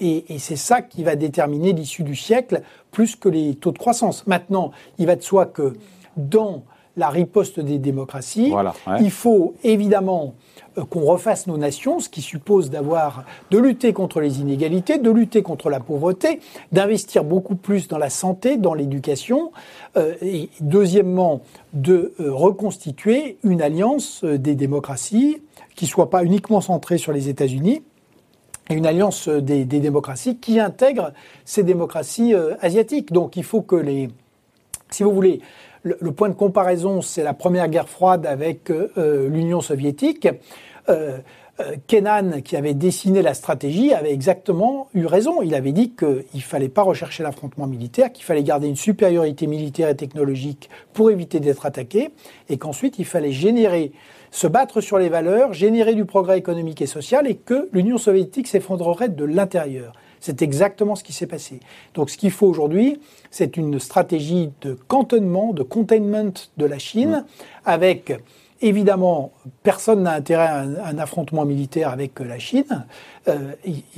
et, 0.00 0.34
et 0.34 0.38
c'est 0.38 0.56
ça 0.56 0.82
qui 0.82 1.04
va 1.04 1.14
déterminer 1.14 1.72
l'issue 1.72 2.02
du 2.02 2.16
siècle, 2.16 2.62
plus 2.90 3.14
que 3.14 3.28
les 3.28 3.54
taux 3.54 3.70
de 3.70 3.78
croissance. 3.78 4.26
Maintenant, 4.26 4.72
il 4.98 5.06
va 5.06 5.14
de 5.14 5.22
soi 5.22 5.46
que 5.46 5.74
dans 6.16 6.64
la 6.96 7.08
riposte 7.08 7.60
des 7.60 7.78
démocraties. 7.78 8.50
Voilà, 8.50 8.74
Il 9.00 9.10
faut 9.10 9.54
évidemment 9.64 10.34
euh, 10.78 10.84
qu'on 10.84 11.00
refasse 11.00 11.46
nos 11.46 11.56
nations, 11.56 12.00
ce 12.00 12.08
qui 12.08 12.22
suppose 12.22 12.70
d'avoir 12.70 13.24
de 13.50 13.58
lutter 13.58 13.92
contre 13.92 14.20
les 14.20 14.40
inégalités, 14.40 14.98
de 14.98 15.10
lutter 15.10 15.42
contre 15.42 15.70
la 15.70 15.80
pauvreté, 15.80 16.40
d'investir 16.70 17.24
beaucoup 17.24 17.56
plus 17.56 17.88
dans 17.88 17.98
la 17.98 18.10
santé, 18.10 18.56
dans 18.56 18.74
l'éducation, 18.74 19.52
euh, 19.96 20.14
et 20.22 20.50
deuxièmement 20.60 21.40
de 21.72 22.12
euh, 22.20 22.32
reconstituer 22.32 23.38
une 23.42 23.62
alliance 23.62 24.24
des 24.24 24.54
démocraties 24.54 25.42
qui 25.74 25.86
soit 25.86 26.10
pas 26.10 26.24
uniquement 26.24 26.60
centrée 26.60 26.98
sur 26.98 27.12
les 27.12 27.28
États-Unis, 27.28 27.82
une 28.70 28.86
alliance 28.86 29.28
des, 29.28 29.64
démocraties 29.64 30.36
qui 30.36 30.60
intègre 30.60 31.12
ces 31.44 31.62
démocraties 31.62 32.32
asiatiques. 32.60 33.12
Donc 33.12 33.36
il 33.36 33.42
faut 33.42 33.60
que 33.60 33.74
les, 33.74 34.08
si 34.90 35.02
vous 35.02 35.10
voulez, 35.10 35.40
le, 35.82 36.12
point 36.12 36.28
de 36.28 36.34
comparaison, 36.34 37.02
c'est 37.02 37.22
la 37.22 37.34
première 37.34 37.68
guerre 37.68 37.88
froide 37.88 38.26
avec 38.26 38.70
euh, 38.70 38.90
euh, 38.98 39.28
l'Union 39.28 39.60
soviétique. 39.60 40.28
Euh, 40.88 41.18
Kenan, 41.86 42.40
qui 42.42 42.56
avait 42.56 42.74
dessiné 42.74 43.22
la 43.22 43.34
stratégie, 43.34 43.92
avait 43.92 44.12
exactement 44.12 44.88
eu 44.94 45.06
raison. 45.06 45.42
Il 45.42 45.54
avait 45.54 45.72
dit 45.72 45.92
qu'il 45.92 46.24
ne 46.34 46.40
fallait 46.40 46.70
pas 46.70 46.82
rechercher 46.82 47.22
l'affrontement 47.22 47.66
militaire, 47.66 48.10
qu'il 48.10 48.24
fallait 48.24 48.42
garder 48.42 48.66
une 48.66 48.76
supériorité 48.76 49.46
militaire 49.46 49.88
et 49.88 49.94
technologique 49.94 50.70
pour 50.92 51.10
éviter 51.10 51.40
d'être 51.40 51.66
attaqué, 51.66 52.10
et 52.48 52.56
qu'ensuite 52.56 52.98
il 52.98 53.04
fallait 53.04 53.32
générer, 53.32 53.92
se 54.30 54.46
battre 54.46 54.80
sur 54.80 54.98
les 54.98 55.10
valeurs, 55.10 55.52
générer 55.52 55.94
du 55.94 56.06
progrès 56.06 56.38
économique 56.38 56.80
et 56.80 56.86
social, 56.86 57.28
et 57.28 57.36
que 57.36 57.68
l'Union 57.72 57.98
soviétique 57.98 58.48
s'effondrerait 58.48 59.10
de 59.10 59.24
l'intérieur. 59.24 59.92
C'est 60.22 60.40
exactement 60.40 60.94
ce 60.94 61.02
qui 61.02 61.12
s'est 61.12 61.26
passé. 61.26 61.58
Donc 61.94 62.08
ce 62.08 62.16
qu'il 62.16 62.30
faut 62.30 62.46
aujourd'hui, 62.46 63.00
c'est 63.32 63.56
une 63.56 63.80
stratégie 63.80 64.50
de 64.60 64.74
cantonnement, 64.86 65.52
de 65.52 65.64
containment 65.64 66.32
de 66.56 66.64
la 66.64 66.78
Chine, 66.78 67.24
avec 67.64 68.12
Évidemment, 68.64 69.32
personne 69.64 70.04
n'a 70.04 70.12
intérêt 70.12 70.46
à 70.46 70.60
un, 70.60 70.98
affrontement 70.98 71.44
militaire 71.44 71.90
avec 71.90 72.20
la 72.20 72.38
Chine. 72.38 72.86
Euh, 73.26 73.54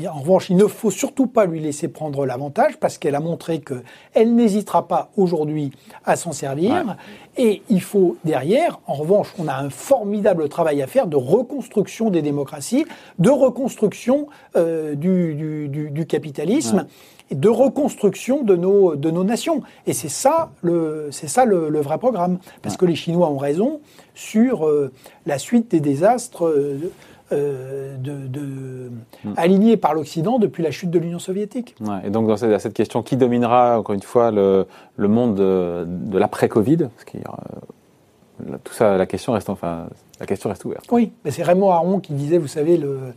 en 0.08 0.20
revanche, 0.20 0.48
il 0.48 0.56
ne 0.56 0.66
faut 0.66 0.90
surtout 0.90 1.26
pas 1.26 1.44
lui 1.44 1.60
laisser 1.60 1.88
prendre 1.88 2.24
l'avantage 2.24 2.78
parce 2.78 2.96
qu'elle 2.96 3.14
a 3.14 3.20
montré 3.20 3.60
qu'elle 3.60 4.34
n'hésitera 4.34 4.88
pas 4.88 5.10
aujourd'hui 5.18 5.70
à 6.06 6.16
s'en 6.16 6.32
servir. 6.32 6.96
Et 7.36 7.62
il 7.68 7.82
faut 7.82 8.16
derrière, 8.24 8.80
en 8.86 8.94
revanche, 8.94 9.34
on 9.38 9.48
a 9.48 9.54
un 9.54 9.68
formidable 9.68 10.48
travail 10.48 10.80
à 10.80 10.86
faire 10.86 11.08
de 11.08 11.16
reconstruction 11.16 12.08
des 12.08 12.22
démocraties, 12.22 12.86
de 13.18 13.28
reconstruction 13.30 14.28
euh, 14.56 14.94
du, 14.94 16.06
capitalisme 16.08 16.86
de 17.30 17.48
reconstruction 17.48 18.42
de 18.42 18.56
nos, 18.56 18.96
de 18.96 19.10
nos 19.10 19.24
nations. 19.24 19.62
Et 19.86 19.92
c'est 19.92 20.08
ça, 20.08 20.50
le, 20.62 21.08
c'est 21.10 21.28
ça 21.28 21.44
le, 21.44 21.80
vrai 21.80 21.98
programme. 21.98 22.38
Parce 22.62 22.76
que 22.76 22.84
les 22.84 22.94
Chinois 22.94 23.28
ont 23.28 23.38
raison 23.38 23.80
sur 24.14 24.66
euh, 24.66 24.92
la 25.26 25.38
suite 25.38 25.70
des 25.70 25.80
désastres 25.80 26.46
euh, 26.46 26.78
euh, 27.32 27.96
de, 27.96 28.90
hmm. 29.24 29.32
alignés 29.36 29.76
par 29.76 29.94
l'Occident 29.94 30.38
depuis 30.38 30.62
la 30.62 30.70
chute 30.70 30.90
de 30.90 30.98
l'Union 30.98 31.18
soviétique. 31.18 31.74
et 32.04 32.10
donc, 32.10 32.28
dans 32.28 32.36
cette, 32.36 32.60
cette, 32.60 32.74
question, 32.74 33.02
qui 33.02 33.16
dominera, 33.16 33.78
encore 33.78 33.94
une 33.94 34.02
fois, 34.02 34.30
le, 34.30 34.66
monde 34.98 35.34
de, 35.36 36.18
l'après-Covid? 36.18 36.88
Tout 38.64 38.72
ça, 38.72 38.96
la 38.96 39.06
question 39.06 39.32
reste 39.32 39.48
enfin, 39.48 39.86
La 40.20 40.26
question 40.26 40.50
reste 40.50 40.64
ouverte. 40.64 40.86
Oui, 40.90 41.12
mais 41.24 41.30
c'est 41.30 41.42
Raymond 41.42 41.70
Aron 41.70 42.00
qui 42.00 42.12
disait, 42.12 42.36
vous 42.36 42.48
savez, 42.48 42.76
le, 42.76 43.14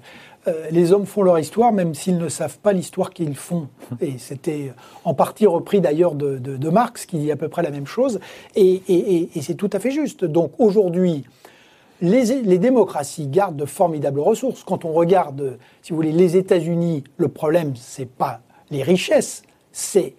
euh, 0.47 0.67
les 0.71 0.93
hommes 0.93 1.05
font 1.05 1.23
leur 1.23 1.39
histoire 1.39 1.71
même 1.71 1.93
s'ils 1.93 2.17
ne 2.17 2.29
savent 2.29 2.60
pas 2.60 2.73
l'histoire 2.73 3.12
qu'ils 3.12 3.36
font. 3.36 3.67
Et 4.01 4.17
c'était 4.17 4.73
en 5.03 5.13
partie 5.13 5.45
repris 5.45 5.81
d'ailleurs 5.81 6.15
de, 6.15 6.69
Marx 6.69 7.05
qui 7.05 7.17
dit 7.17 7.31
à 7.31 7.36
peu 7.36 7.49
près 7.49 7.63
la 7.63 7.71
même 7.71 7.88
chose. 7.88 8.19
Et, 8.55 9.29
c'est 9.41 9.55
tout 9.55 9.69
à 9.73 9.79
fait 9.79 9.91
juste. 9.91 10.25
Donc 10.25 10.51
aujourd'hui, 10.57 11.23
les, 12.01 12.41
les, 12.43 12.57
démocraties 12.57 13.27
gardent 13.27 13.55
de 13.55 13.65
formidables 13.65 14.19
ressources. 14.19 14.63
Quand 14.63 14.86
on 14.86 14.91
regarde, 14.91 15.57
si 15.81 15.91
vous 15.91 15.95
voulez, 15.95 16.12
les 16.12 16.38
États-Unis, 16.38 17.03
le 17.17 17.27
problème, 17.27 17.73
c'est 17.75 18.10
pas 18.10 18.41
les 18.69 18.83
richesses, 18.83 19.43
c'est 19.71 20.15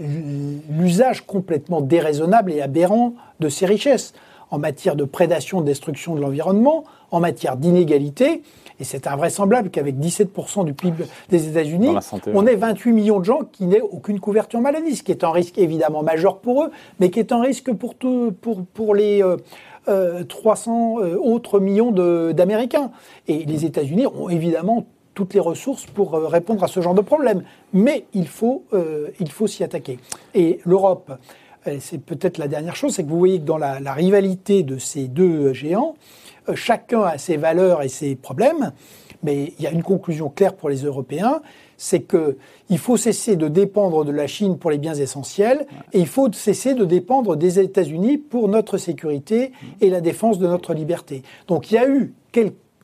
l'usage 0.00 1.26
complètement 1.26 1.80
déraisonnable 1.80 2.52
et 2.52 2.62
aberrant 2.62 3.14
de 3.38 3.48
ces 3.48 3.66
richesses 3.66 4.14
en 4.50 4.58
matière 4.58 4.96
de 4.96 5.04
prédation, 5.04 5.60
de 5.60 5.66
destruction 5.66 6.14
de 6.14 6.20
l'environnement, 6.20 6.84
en 7.10 7.20
matière 7.20 7.56
d'inégalité. 7.56 8.42
Et 8.80 8.84
c'est 8.84 9.06
invraisemblable 9.06 9.70
qu'avec 9.70 9.96
17% 9.96 10.64
du 10.64 10.72
PIB 10.72 11.04
des 11.28 11.48
États-Unis, 11.48 11.94
on 12.32 12.46
ait 12.46 12.54
28 12.56 12.92
millions 12.92 13.20
de 13.20 13.24
gens 13.24 13.40
qui 13.52 13.66
n'aient 13.66 13.82
aucune 13.82 14.18
couverture 14.18 14.60
maladie, 14.60 14.96
ce 14.96 15.02
qui 15.02 15.12
est 15.12 15.22
un 15.22 15.30
risque 15.30 15.58
évidemment 15.58 16.02
majeur 16.02 16.38
pour 16.38 16.64
eux, 16.64 16.70
mais 16.98 17.10
qui 17.10 17.20
est 17.20 17.30
un 17.32 17.42
risque 17.42 17.72
pour, 17.72 17.94
tout, 17.94 18.34
pour, 18.40 18.64
pour 18.64 18.94
les 18.94 19.22
euh, 19.88 20.24
300 20.24 20.98
euh, 20.98 21.04
euh, 21.04 21.16
autres 21.16 21.60
millions 21.60 21.92
d'Américains. 22.32 22.90
Et 23.28 23.44
les 23.44 23.64
États-Unis 23.64 24.06
ont 24.06 24.28
évidemment 24.28 24.86
toutes 25.14 25.34
les 25.34 25.40
ressources 25.40 25.86
pour 25.86 26.14
euh, 26.14 26.26
répondre 26.26 26.62
à 26.64 26.68
ce 26.68 26.80
genre 26.80 26.94
de 26.94 27.00
problème. 27.00 27.42
Mais 27.72 28.06
il 28.14 28.28
faut, 28.28 28.64
il 29.20 29.30
faut 29.30 29.46
s'y 29.46 29.62
attaquer. 29.62 29.98
Et 30.34 30.60
l'Europe, 30.64 31.12
c'est 31.78 32.02
peut-être 32.02 32.38
la 32.38 32.48
dernière 32.48 32.74
chose, 32.74 32.94
c'est 32.94 33.04
que 33.04 33.08
vous 33.08 33.18
voyez 33.18 33.38
que 33.38 33.44
dans 33.44 33.58
la, 33.58 33.80
la 33.80 33.92
rivalité 33.92 34.62
de 34.62 34.78
ces 34.78 35.08
deux 35.08 35.52
géants, 35.52 35.94
euh, 35.94 36.29
chacun 36.54 37.02
a 37.02 37.18
ses 37.18 37.36
valeurs 37.36 37.82
et 37.82 37.88
ses 37.88 38.14
problèmes, 38.16 38.72
mais 39.22 39.52
il 39.58 39.64
y 39.64 39.66
a 39.66 39.70
une 39.70 39.82
conclusion 39.82 40.30
claire 40.30 40.54
pour 40.54 40.68
les 40.68 40.84
Européens, 40.84 41.42
c'est 41.76 42.02
qu'il 42.02 42.78
faut 42.78 42.96
cesser 42.96 43.36
de 43.36 43.48
dépendre 43.48 44.04
de 44.04 44.12
la 44.12 44.26
Chine 44.26 44.58
pour 44.58 44.70
les 44.70 44.78
biens 44.78 44.94
essentiels 44.94 45.66
et 45.92 45.98
il 45.98 46.06
faut 46.06 46.30
cesser 46.32 46.74
de 46.74 46.84
dépendre 46.84 47.36
des 47.36 47.58
États-Unis 47.58 48.18
pour 48.18 48.48
notre 48.48 48.78
sécurité 48.78 49.52
et 49.80 49.90
la 49.90 50.00
défense 50.00 50.38
de 50.38 50.46
notre 50.46 50.74
liberté. 50.74 51.22
Donc 51.48 51.70
il 51.70 51.74
y 51.74 51.78
a 51.78 51.88
eu 51.88 52.12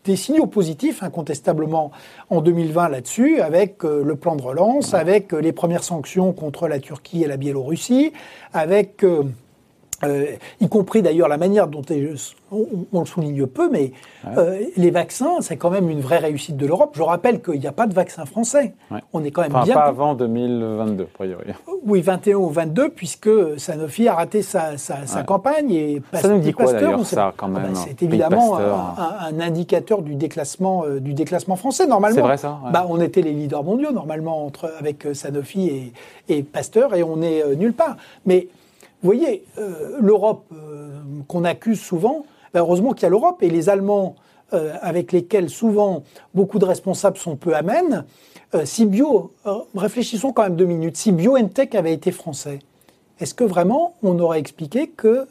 des 0.07 0.17
signaux 0.17 0.47
positifs 0.47 1.03
incontestablement 1.03 1.91
en 2.31 2.41
2020 2.41 2.89
là-dessus, 2.89 3.41
avec 3.41 3.85
euh, 3.85 4.03
le 4.05 4.17
plan 4.17 4.37
de 4.37 4.43
relance, 4.43 4.95
avec 4.95 5.35
euh, 5.35 5.41
les 5.41 5.53
premières 5.53 5.83
sanctions 5.83 6.33
contre 6.33 6.69
la 6.69 6.79
Turquie 6.79 7.25
et 7.25 7.27
la 7.27 7.37
Biélorussie, 7.37 8.13
avec 8.53 9.03
euh, 9.03 9.25
y 10.61 10.69
compris 10.69 11.03
d'ailleurs 11.03 11.29
la 11.29 11.39
manière 11.39 11.69
dont 11.69 11.83
on, 12.51 13.01
le 13.01 13.07
souligne 13.07 13.47
peu, 13.47 13.71
mais 13.71 13.93
euh, 14.37 14.61
les 14.77 14.91
vaccins, 14.91 15.41
c'est 15.41 15.57
quand 15.57 15.71
même 15.71 15.89
une 15.91 16.01
vraie 16.01 16.19
réussite 16.19 16.57
de 16.57 16.67
l'Europe. 16.67 16.91
Je 16.95 17.03
rappelle 17.03 17.41
qu'il 17.43 17.59
n'y 17.61 17.67
a 17.67 17.73
pas 17.73 17.87
de 17.87 17.95
vaccin 17.95 18.25
français. 18.27 18.75
On 19.13 19.25
est 19.25 19.31
quand 19.31 19.43
même 19.43 19.65
bien. 19.65 19.75
Pas 19.75 19.85
avant 19.85 20.15
2022, 20.15 21.05
a 21.05 21.07
priori. 21.07 21.45
Oui, 21.85 22.03
21 22.03 22.37
ou 22.37 22.49
22, 22.49 22.91
puisque 22.91 23.31
Sanofi 23.59 24.09
a 24.09 24.15
raté 24.15 24.43
sa, 24.43 24.77
sa, 24.77 25.23
campagne 25.23 25.73
et 25.73 26.03
ça 26.13 26.29
nous 26.29 26.39
dit 26.39 26.53
quoi 26.53 26.67
ça 26.67 27.33
quand 27.37 27.51
ah 27.57 27.61
ben, 27.61 27.75
C'est 27.75 28.03
évidemment 28.03 28.57
un, 28.57 29.41
indicateur 29.41 30.03
du 30.03 30.15
déclassement 30.15 30.85
euh, 30.85 31.01
du 31.01 31.15
déclassement 31.15 31.57
français 31.57 31.87
normalement. 31.87 32.17
C'est 32.17 32.23
vrai 32.23 32.37
ça. 32.37 32.59
Bah, 32.73 32.87
on 32.89 33.01
était 33.01 33.23
les 33.23 33.33
leaders 33.33 33.65
mondiaux 33.65 33.93
normalement 33.93 34.45
entre 34.45 34.73
avec 34.79 35.07
Sanofi 35.15 35.69
et, 35.69 35.93
et 36.29 36.43
Pasteur 36.43 36.95
et 36.95 37.03
on 37.03 37.23
est 37.23 37.57
nulle 37.57 37.73
part. 37.73 37.97
Mais 38.25 38.49
vous 39.03 39.13
voyez, 39.13 39.45
euh, 39.59 39.99
l'Europe 40.01 40.47
euh, 40.53 41.01
qu'on 41.29 41.45
accuse 41.45 41.81
souvent, 41.81 42.25
ben, 42.55 42.61
heureusement 42.61 42.93
qu'il 42.93 43.03
y 43.03 43.07
a 43.07 43.11
l'Europe 43.11 43.43
et 43.43 43.51
les 43.51 43.69
Allemands 43.69 44.17
euh, 44.53 44.75
avec 44.81 45.13
lesquels 45.13 45.51
souvent 45.51 46.03
beaucoup 46.35 46.59
de 46.59 46.65
responsables 46.65 47.17
sont 47.17 47.37
peu 47.37 47.55
amènes. 47.55 48.05
si 48.65 48.87
Bio, 48.87 49.33
réfléchissons 49.75 50.33
quand 50.33 50.45
même 50.45 50.57
deux 50.57 50.67
minutes, 50.67 50.97
si 50.97 51.13
BioNTech 51.13 51.75
avait 51.75 51.93
été 51.93 52.11
français, 52.11 52.61
est-ce 53.21 53.35
que 53.35 53.45
vraiment 53.45 53.97
on 54.03 54.19
aurait 54.19 54.39
expliqué 54.39 54.89
que 54.89 55.27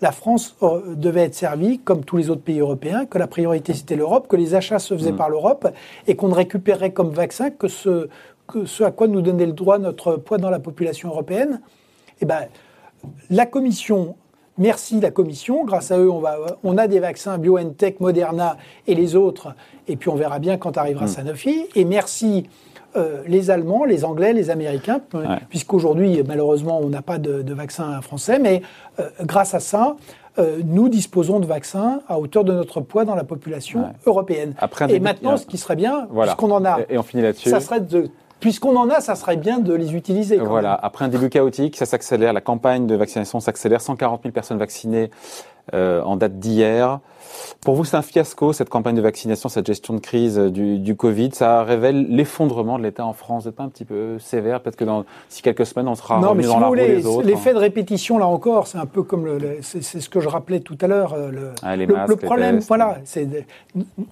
la 0.00 0.10
France 0.10 0.56
devait 0.96 1.24
être 1.24 1.34
servie 1.34 1.78
comme 1.78 2.02
tous 2.04 2.16
les 2.16 2.28
autres 2.28 2.42
pays 2.42 2.58
européens, 2.58 3.04
que 3.04 3.18
la 3.18 3.28
priorité 3.28 3.72
c'était 3.72 3.94
l'Europe, 3.94 4.26
que 4.26 4.36
les 4.36 4.54
achats 4.54 4.80
se 4.80 4.96
faisaient 4.96 5.12
mm. 5.12 5.16
par 5.16 5.28
l'Europe 5.28 5.68
et 6.08 6.16
qu'on 6.16 6.28
ne 6.28 6.34
récupérait 6.34 6.92
comme 6.92 7.10
vaccin 7.10 7.50
que 7.50 7.68
ce, 7.68 8.08
que 8.48 8.64
ce 8.64 8.82
à 8.82 8.90
quoi 8.90 9.06
nous 9.06 9.22
donnait 9.22 9.46
le 9.46 9.52
droit 9.52 9.78
notre 9.78 10.16
poids 10.16 10.38
dans 10.38 10.50
la 10.50 10.60
population 10.60 11.10
européenne? 11.10 11.60
Eh 12.20 12.24
ben, 12.26 12.48
la 13.30 13.46
Commission, 13.46 14.16
merci 14.58 15.00
la 15.00 15.10
Commission, 15.10 15.64
grâce 15.64 15.90
à 15.90 15.98
eux, 15.98 16.10
on, 16.10 16.20
va, 16.20 16.36
on 16.64 16.78
a 16.78 16.86
des 16.86 17.00
vaccins 17.00 17.38
BioNTech, 17.38 18.00
Moderna 18.00 18.56
et 18.86 18.94
les 18.94 19.16
autres, 19.16 19.54
et 19.88 19.96
puis 19.96 20.08
on 20.08 20.16
verra 20.16 20.38
bien 20.38 20.56
quand 20.56 20.76
arrivera 20.76 21.06
mm. 21.06 21.08
Sanofi. 21.08 21.66
Et 21.74 21.84
merci 21.84 22.48
euh, 22.96 23.22
les 23.26 23.50
Allemands, 23.50 23.84
les 23.84 24.04
Anglais, 24.04 24.32
les 24.32 24.50
Américains, 24.50 25.00
puisqu'aujourd'hui, 25.48 26.22
malheureusement, 26.26 26.80
on 26.82 26.88
n'a 26.88 27.02
pas 27.02 27.18
de, 27.18 27.54
vaccin 27.54 28.00
français, 28.00 28.38
mais 28.40 28.62
euh, 28.98 29.08
grâce 29.22 29.54
à 29.54 29.60
ça, 29.60 29.96
euh, 30.38 30.60
nous 30.64 30.88
disposons 30.88 31.38
de 31.38 31.46
vaccins 31.46 32.00
à 32.08 32.18
hauteur 32.18 32.42
de 32.42 32.52
notre 32.52 32.80
poids 32.80 33.04
dans 33.04 33.14
la 33.14 33.24
population 33.24 33.92
européenne. 34.06 34.54
et 34.88 34.98
maintenant, 34.98 35.36
ce 35.36 35.46
qui 35.46 35.56
serait 35.56 35.76
bien, 35.76 36.08
puisqu'on 36.12 36.50
en 36.50 36.64
a, 36.64 36.80
et 36.88 36.98
on 36.98 37.02
finit 37.02 37.22
là-dessus. 37.22 37.50
ça 37.50 37.60
serait 37.60 37.80
de 37.80 38.10
Puisqu'on 38.40 38.76
en 38.76 38.88
a, 38.88 39.00
ça 39.00 39.14
serait 39.14 39.36
bien 39.36 39.58
de 39.58 39.74
les 39.74 39.94
utiliser. 39.94 40.38
Voilà. 40.38 40.72
Après 40.74 41.04
un 41.04 41.08
début 41.08 41.28
chaotique, 41.28 41.76
ça 41.76 41.86
s'accélère. 41.86 42.32
La 42.32 42.40
campagne 42.40 42.86
de 42.86 42.94
vaccination 42.94 43.38
s'accélère. 43.38 43.80
140 43.80 44.22
000 44.22 44.32
personnes 44.32 44.58
vaccinées 44.58 45.10
euh, 45.74 46.02
en 46.02 46.16
date 46.16 46.38
d'hier. 46.38 47.00
Pour 47.60 47.74
vous, 47.74 47.84
c'est 47.84 47.96
un 47.96 48.02
fiasco, 48.02 48.52
cette 48.52 48.68
campagne 48.68 48.96
de 48.96 49.02
vaccination, 49.02 49.48
cette 49.48 49.66
gestion 49.66 49.94
de 49.94 50.00
crise 50.00 50.38
du, 50.38 50.78
du 50.78 50.96
Covid. 50.96 51.30
Ça 51.32 51.62
révèle 51.62 52.06
l'effondrement 52.08 52.78
de 52.78 52.84
l'État 52.84 53.04
en 53.04 53.12
France. 53.12 53.46
Vous 53.46 53.52
pas 53.52 53.64
un 53.64 53.68
petit 53.68 53.84
peu 53.84 54.18
sévère 54.18 54.60
Peut-être 54.60 54.76
que 54.76 54.84
dans 54.84 55.04
si 55.28 55.42
quelques 55.42 55.66
semaines, 55.66 55.88
on 55.88 55.94
sera 55.94 56.20
non, 56.20 56.34
mais 56.34 56.42
si 56.42 56.48
dans 56.48 56.60
la 56.60 56.68
roue 56.68 56.74
les 56.74 57.06
autres. 57.06 57.26
L'effet 57.26 57.52
de 57.52 57.58
répétition, 57.58 58.18
là 58.18 58.26
encore, 58.26 58.66
c'est 58.66 58.78
un 58.78 58.86
peu 58.86 59.02
comme 59.02 59.26
le, 59.26 59.58
c'est 59.62 59.82
ce 59.82 60.08
que 60.08 60.20
je 60.20 60.28
rappelais 60.28 60.60
tout 60.60 60.78
à 60.80 60.86
l'heure. 60.86 61.14
Euh, 61.14 61.30
le, 61.30 61.50
ah, 61.62 61.76
le, 61.76 62.16
problème, 62.16 62.60
voilà, 62.60 62.98
c'est 63.04 63.28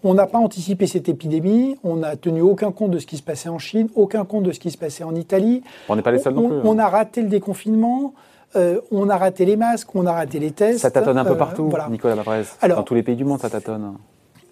on 0.04 0.14
n'a 0.14 0.26
pas 0.26 0.38
anticipé 0.38 0.86
cette 0.86 1.08
épidémie. 1.08 1.76
On 1.84 1.96
n'a 1.96 2.16
tenu 2.16 2.40
aucun 2.40 2.72
compte 2.72 2.90
de 2.90 2.98
ce 2.98 3.06
qui 3.06 3.16
se 3.16 3.22
passait 3.22 3.48
en 3.48 3.58
Chine, 3.58 3.88
aucun 3.94 4.24
compte 4.24 4.44
de 4.44 4.52
ce 4.52 4.60
qui 4.60 4.70
se 4.70 4.78
passait 4.78 5.04
en 5.04 5.14
Italie. 5.14 5.62
On 5.88 5.96
n'est 5.96 6.02
pas 6.02 6.12
les 6.12 6.18
seuls 6.18 6.34
non 6.34 6.48
plus. 6.48 6.58
On, 6.64 6.78
hein. 6.78 6.82
a 6.82 6.88
raté 6.88 7.22
le 7.22 7.28
déconfinement. 7.28 8.14
Euh, 8.56 8.80
on 8.90 9.08
a 9.08 9.16
raté 9.16 9.44
les 9.44 9.56
masques, 9.56 9.94
on 9.94 10.06
a 10.06 10.12
raté 10.12 10.38
les 10.38 10.52
tests. 10.52 10.80
Ça 10.80 10.90
tâtonne 10.90 11.18
un 11.18 11.24
peu 11.24 11.32
euh, 11.32 11.34
partout, 11.34 11.70
Nicolas. 11.90 12.16
Alors, 12.60 12.78
Dans 12.78 12.82
tous 12.82 12.94
les 12.94 13.02
pays 13.02 13.16
du 13.16 13.24
monde, 13.24 13.40
ça 13.40 13.50
tâtonne. 13.50 13.94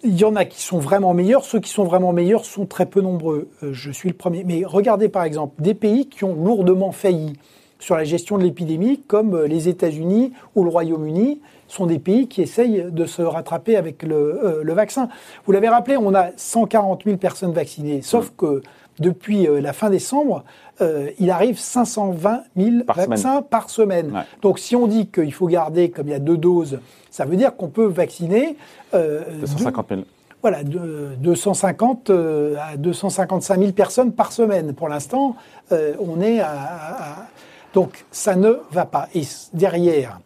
Il 0.03 0.15
y 0.15 0.23
en 0.23 0.35
a 0.35 0.45
qui 0.45 0.61
sont 0.61 0.77
vraiment 0.77 1.13
meilleurs. 1.13 1.43
Ceux 1.43 1.59
qui 1.59 1.71
sont 1.71 1.83
vraiment 1.83 2.13
meilleurs 2.13 2.45
sont 2.45 2.67
très 2.67 2.85
peu 2.85 3.01
nombreux. 3.01 3.49
Euh, 3.63 3.73
je 3.73 3.91
suis 3.91 4.09
le 4.09 4.15
premier. 4.15 4.43
Mais 4.43 4.63
regardez 4.65 5.09
par 5.09 5.23
exemple 5.23 5.61
des 5.61 5.73
pays 5.73 6.07
qui 6.07 6.23
ont 6.23 6.35
lourdement 6.35 6.91
failli 6.91 7.33
sur 7.79 7.95
la 7.95 8.03
gestion 8.03 8.37
de 8.37 8.43
l'épidémie, 8.43 9.01
comme 9.07 9.43
les 9.43 9.69
États-Unis 9.69 10.33
ou 10.55 10.63
le 10.63 10.69
Royaume-Uni, 10.69 11.41
sont 11.67 11.85
des 11.85 11.99
pays 11.99 12.27
qui 12.27 12.41
essayent 12.41 12.87
de 12.89 13.05
se 13.05 13.21
rattraper 13.21 13.75
avec 13.75 14.01
le, 14.01 14.63
vaccin. 14.73 15.09
Vous 15.45 15.51
l'avez 15.51 15.69
rappelé, 15.69 15.95
on 15.95 16.15
a 16.15 16.29
140 16.35 17.03
000 17.03 17.17
personnes 17.17 17.51
vaccinées, 17.51 18.01
sauf 18.01 18.31
que 18.35 18.63
depuis 18.99 19.47
la 19.61 19.73
fin 19.73 19.89
décembre, 19.89 20.43
euh, 20.81 21.09
il 21.19 21.31
arrive 21.31 21.57
520 21.57 22.43
000 22.55 22.71
vaccins 22.87 23.41
par 23.41 23.69
semaine. 23.69 24.25
Donc 24.41 24.59
si 24.59 24.75
on 24.75 24.87
dit 24.87 25.07
qu'il 25.07 25.33
faut 25.33 25.47
garder, 25.47 25.89
comme 25.89 26.07
il 26.07 26.11
y 26.11 26.15
a 26.15 26.19
deux 26.19 26.37
doses, 26.37 26.79
ça 27.09 27.25
veut 27.25 27.35
dire 27.35 27.55
qu'on 27.55 27.69
peut 27.69 27.87
vacciner... 27.87 28.57
Euh, 28.93 29.23
250 29.41 29.87
000. 29.89 30.01
voilà, 30.41 30.63
de, 30.63 31.15
250 31.19 32.09
euh, 32.09 32.55
à 32.59 32.77
255 32.77 33.59
000 33.59 33.71
personnes 33.71 34.11
par 34.11 34.31
semaine. 34.31 34.73
Pour 34.73 34.87
l'instant, 34.87 35.35
euh, 35.71 35.95
on 35.99 36.21
est 36.21 36.39
à, 36.41 37.27
Donc 37.73 38.05
ça 38.11 38.35
ne 38.35 38.59
va 38.71 38.85
pas. 38.85 39.09
Et 39.15 39.23
derrière, 39.53 40.19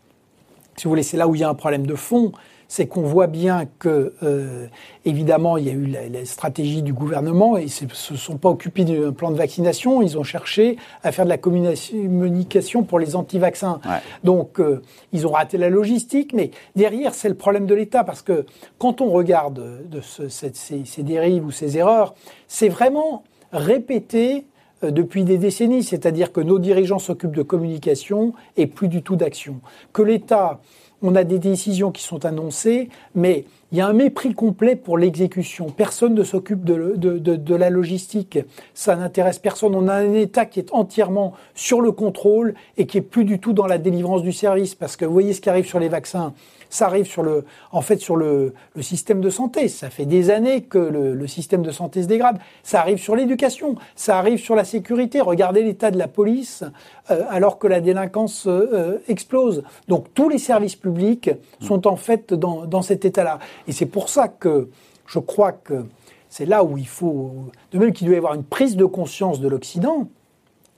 si 0.76 0.84
vous 0.84 0.90
voulez, 0.90 1.04
c'est 1.04 1.18
là 1.18 1.28
où 1.28 1.36
il 1.36 1.42
y 1.42 1.44
a 1.46 1.50
un 1.50 1.56
problème 1.56 1.86
de 1.86 1.96
fond, 1.96 2.34
c'est 2.72 2.88
qu'on 2.88 3.02
voit 3.02 3.28
bien 3.28 3.66
que, 3.80 4.14
euh, 4.24 4.68
évidemment, 5.04 5.58
il 5.58 5.68
y 5.68 5.70
a 5.70 5.74
eu 5.74 5.88
la, 5.88 6.24
stratégie 6.24 6.82
du 6.82 6.94
gouvernement 6.94 7.58
et 7.58 7.64
ils 7.64 7.86
ne 7.86 7.94
se 7.94 8.16
sont 8.16 8.38
pas 8.38 8.48
occupés 8.48 8.86
d'un 8.86 9.12
plan 9.12 9.30
de 9.30 9.36
vaccination, 9.36 10.02
ils 10.02 10.18
ont 10.18 10.24
cherché 10.24 10.78
à 11.04 11.12
faire 11.12 11.26
de 11.26 11.30
la 11.30 11.38
communication 11.38 12.84
pour 12.84 12.98
les 12.98 13.18
anti-vaccins. 13.18 13.82
Donc, 14.24 14.62
euh, 14.62 14.82
ils 15.12 15.28
ont 15.28 15.32
raté 15.32 15.58
la 15.58 15.70
logistique, 15.70 16.32
mais 16.32 16.52
derrière, 16.78 17.14
c'est 17.14 17.28
le 17.28 17.36
problème 17.36 17.66
de 17.66 17.76
l'État, 17.76 18.06
parce 18.06 18.22
que 18.22 18.46
quand 18.78 19.02
on 19.02 19.12
regarde 19.12 19.90
de 19.90 20.00
ces, 20.00 21.04
dérives 21.04 21.46
ou 21.46 21.52
ces 21.52 21.78
erreurs, 21.78 22.16
c'est 22.48 22.70
vraiment 22.70 23.24
répété 23.52 24.46
euh, 24.86 24.92
depuis 24.92 25.26
des 25.26 25.38
décennies, 25.38 25.84
c'est-à-dire 25.84 26.32
que 26.32 26.40
nos 26.40 26.58
dirigeants 26.58 27.00
s'occupent 27.00 27.36
de 27.36 27.44
communication 27.44 28.32
et 28.56 28.66
plus 28.66 28.88
du 28.88 29.04
tout 29.04 29.18
d'action. 29.18 29.60
Que 29.92 30.04
l'État 30.04 30.62
on 31.02 31.16
a 31.16 31.24
des 31.24 31.40
décisions 31.40 31.92
qui 31.92 32.04
sont 32.04 32.26
annoncées, 32.26 32.90
mais 33.16 33.46
il 33.72 33.78
y 33.78 33.82
a 33.82 33.88
un 33.88 33.94
mépris 33.94 34.34
complet 34.34 34.76
pour 34.76 34.98
l'exécution. 34.98 35.68
Personne 35.68 36.14
ne 36.14 36.24
s'occupe 36.24 36.66
de, 36.66 37.56
la 37.56 37.70
logistique. 37.70 38.40
Ça 38.74 38.96
n'intéresse 38.96 39.40
personne. 39.40 39.76
On 39.76 39.88
a 39.88 39.94
un 39.94 40.14
État 40.14 40.46
qui 40.46 40.60
est 40.60 40.74
entièrement 40.74 41.34
sur 41.56 41.80
le 41.82 41.92
contrôle 41.92 42.54
et 42.78 42.86
qui 42.86 42.98
est 42.98 43.02
plus 43.02 43.24
du 43.24 43.40
tout 43.40 43.54
dans 43.54 43.68
la 43.68 43.78
délivrance 43.78 44.24
du 44.24 44.34
service. 44.34 44.76
Parce 44.76 44.98
que 44.98 45.06
vous 45.06 45.14
voyez 45.14 45.34
ce 45.34 45.40
qui 45.40 45.50
arrive 45.50 45.66
sur 45.66 45.80
les 45.80 45.88
vaccins 45.88 46.34
ça 46.72 46.88
arrive 46.88 47.06
sur 47.06 47.22
le, 47.22 47.46
en 47.72 47.82
fait, 47.82 47.98
sur 47.98 48.16
le, 48.16 48.54
système 48.82 49.22
de 49.22 49.30
santé. 49.30 49.68
Ça 49.68 49.92
fait 49.92 50.06
des 50.06 50.32
années 50.32 50.64
que 50.64 50.80
le, 50.80 51.14
le 51.14 51.28
système 51.28 51.62
de 51.62 51.70
santé 51.70 52.02
se 52.02 52.08
dégrade. 52.08 52.40
Ça 52.64 52.80
arrive 52.80 52.98
sur 52.98 53.16
l'éducation. 53.16 53.76
Ça 53.96 54.18
arrive 54.18 54.40
sur 54.40 54.56
la 54.56 54.64
sécurité. 54.64 55.22
Regardez 55.22 55.62
l'état 55.62 55.92
de 55.92 56.00
la 56.00 56.08
police 56.08 56.64
euh, 57.12 57.24
alors 57.30 57.60
que 57.60 57.68
la 57.68 57.82
délinquance 57.82 58.46
euh, 58.48 58.98
explose. 59.08 59.64
Donc 59.88 60.14
tous 60.14 60.30
les 60.30 60.40
services 60.40 60.76
publics 60.76 61.30
sont 61.60 61.88
en 61.88 61.98
fait 61.98 62.34
dans, 62.34 62.66
dans 62.66 62.82
cet 62.82 63.06
état-là. 63.06 63.40
Et 63.68 63.74
c'est 63.74 63.86
pour 63.86 64.10
ça 64.10 64.30
que 64.30 64.70
je 65.06 65.20
crois 65.20 65.52
que 65.52 65.86
c'est 66.30 66.46
là 66.46 66.64
où 66.64 66.78
il 66.78 66.88
faut, 66.88 67.34
de 67.74 67.78
même 67.78 67.92
qu'il 67.92 68.08
doit 68.08 68.16
y 68.16 68.18
avoir 68.18 68.34
une 68.34 68.46
prise 68.46 68.78
de 68.78 68.86
conscience 68.86 69.42
de 69.42 69.50
l'Occident, 69.50 70.08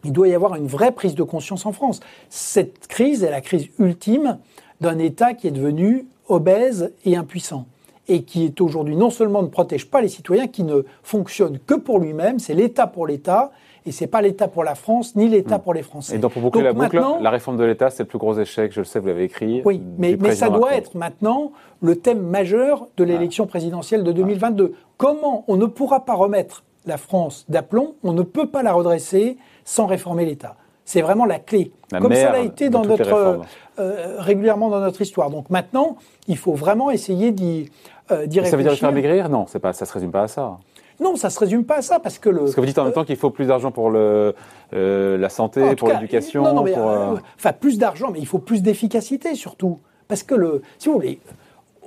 il 0.04 0.12
doit 0.12 0.28
y 0.28 0.34
avoir 0.34 0.56
une 0.56 0.68
vraie 0.68 0.92
prise 0.92 1.16
de 1.16 1.24
conscience 1.24 1.66
en 1.66 1.72
France. 1.72 2.00
Cette 2.30 2.88
crise 2.88 3.24
est 3.24 3.32
la 3.32 3.42
crise 3.42 3.70
ultime 3.80 4.40
d'un 4.84 5.00
État 5.00 5.34
qui 5.34 5.48
est 5.48 5.52
devenu 5.52 6.06
obèse 6.28 6.94
et 7.06 7.16
impuissant 7.16 7.66
et 8.10 8.24
qui 8.24 8.44
est 8.44 8.60
aujourd'hui 8.60 8.98
non 8.98 9.10
seulement 9.10 9.42
ne 9.42 9.48
protège 9.48 9.90
pas 9.90 10.02
les 10.02 10.10
citoyens, 10.10 10.48
qui 10.48 10.64
ne 10.64 10.82
fonctionne 11.04 11.58
que 11.66 11.74
pour 11.74 12.00
lui-même, 12.00 12.38
c'est 12.38 12.54
l'État 12.54 12.86
pour 12.86 13.08
l'État, 13.08 13.52
et 13.86 13.94
c'est 13.94 14.08
pas 14.08 14.22
l'État 14.22 14.50
pour 14.50 14.66
la 14.66 14.76
France, 14.76 15.16
ni 15.16 15.30
l'État 15.30 15.58
hmm. 15.58 15.62
pour 15.62 15.74
les 15.74 15.84
Français. 15.84 16.16
Et 16.16 16.20
donc 16.20 16.34
pour 16.34 16.42
boucler 16.42 16.64
la 16.64 16.74
boucle, 16.74 17.02
la 17.22 17.30
réforme 17.30 17.56
de 17.56 17.64
l'État, 17.64 17.90
c'est 17.90 18.04
le 18.04 18.10
plus 18.10 18.18
gros 18.20 18.38
échec, 18.38 18.74
je 18.74 18.82
le 18.82 18.86
sais, 18.86 19.00
vous 19.00 19.08
l'avez 19.08 19.24
écrit. 19.24 19.62
Oui, 19.64 19.82
mais, 19.98 20.18
mais 20.20 20.36
ça 20.36 20.50
doit 20.50 20.76
être 20.76 20.96
maintenant 20.96 21.54
le 21.82 21.96
thème 21.96 22.22
majeur 22.22 22.88
de 22.98 23.06
l'élection 23.06 23.48
présidentielle 23.48 24.04
de 24.04 24.12
2022. 24.12 24.74
Comment 24.98 25.46
on 25.48 25.56
ne 25.56 25.66
pourra 25.66 26.04
pas 26.04 26.14
remettre 26.14 26.64
la 26.86 26.98
France 26.98 27.46
d'aplomb, 27.48 27.96
on 28.04 28.12
ne 28.12 28.24
peut 28.24 28.48
pas 28.48 28.64
la 28.64 28.74
redresser 28.74 29.38
sans 29.64 29.86
réformer 29.86 30.26
l'État. 30.26 30.58
C'est 30.86 31.02
vraiment 31.02 31.26
la 31.26 31.40
clé, 31.40 31.72
comme 31.92 32.14
ça 32.14 32.32
l'a 32.32 32.42
été 32.42 32.70
dans 32.70 32.84
notre, 32.84 33.42
euh, 33.80 34.16
régulièrement 34.20 34.70
dans 34.70 34.82
notre 34.82 35.02
histoire. 35.02 35.30
Donc 35.30 35.50
maintenant, 35.50 35.98
il 36.28 36.38
faut 36.38 36.54
vraiment 36.54 36.92
essayer 36.92 37.32
d'y 37.32 37.70
euh, 38.12 38.18
réfléchir. 38.18 38.48
Ça 38.48 38.58
veut 38.58 38.64
dire 38.64 38.74
faire 38.74 38.92
maigrir? 38.92 39.30
Non, 39.30 39.46
pas, 39.62 39.74
ça 39.74 39.86
se 39.86 39.94
résume 39.94 40.12
pas 40.12 40.24
à 40.24 40.28
ça. 40.28 40.58
Non, 41.00 41.16
ça 41.16 41.30
se 41.30 41.40
résume 41.40 41.66
pas 41.66 41.78
à 41.78 41.82
ça 41.82 42.00
parce 42.00 42.20
que 42.20 42.30
le. 42.30 42.40
Parce 42.40 42.56
que 42.56 42.62
vous 42.62 42.68
dites 42.68 42.78
en 42.78 42.86
même 42.86 42.94
temps 42.94 43.06
qu'il 43.06 43.16
faut 43.16 43.30
plus 43.30 43.48
d'argent 43.48 43.72
pour 43.72 43.90
le, 43.90 44.36
euh, 44.74 45.18
la 45.18 45.30
santé, 45.30 45.76
pour 45.76 45.90
l'éducation. 45.90 46.44
Non, 46.44 46.54
non, 46.54 46.64
mais, 46.64 46.78
euh, 46.78 47.16
enfin 47.36 47.54
plus 47.54 47.78
d'argent, 47.78 48.10
mais 48.12 48.20
il 48.20 48.28
faut 48.28 48.40
plus 48.40 48.62
d'efficacité 48.62 49.36
surtout. 49.36 49.80
Parce 50.08 50.24
que 50.24 50.36
le, 50.36 50.62
si 50.78 50.90
vous 50.90 50.96
voulez, 50.96 51.20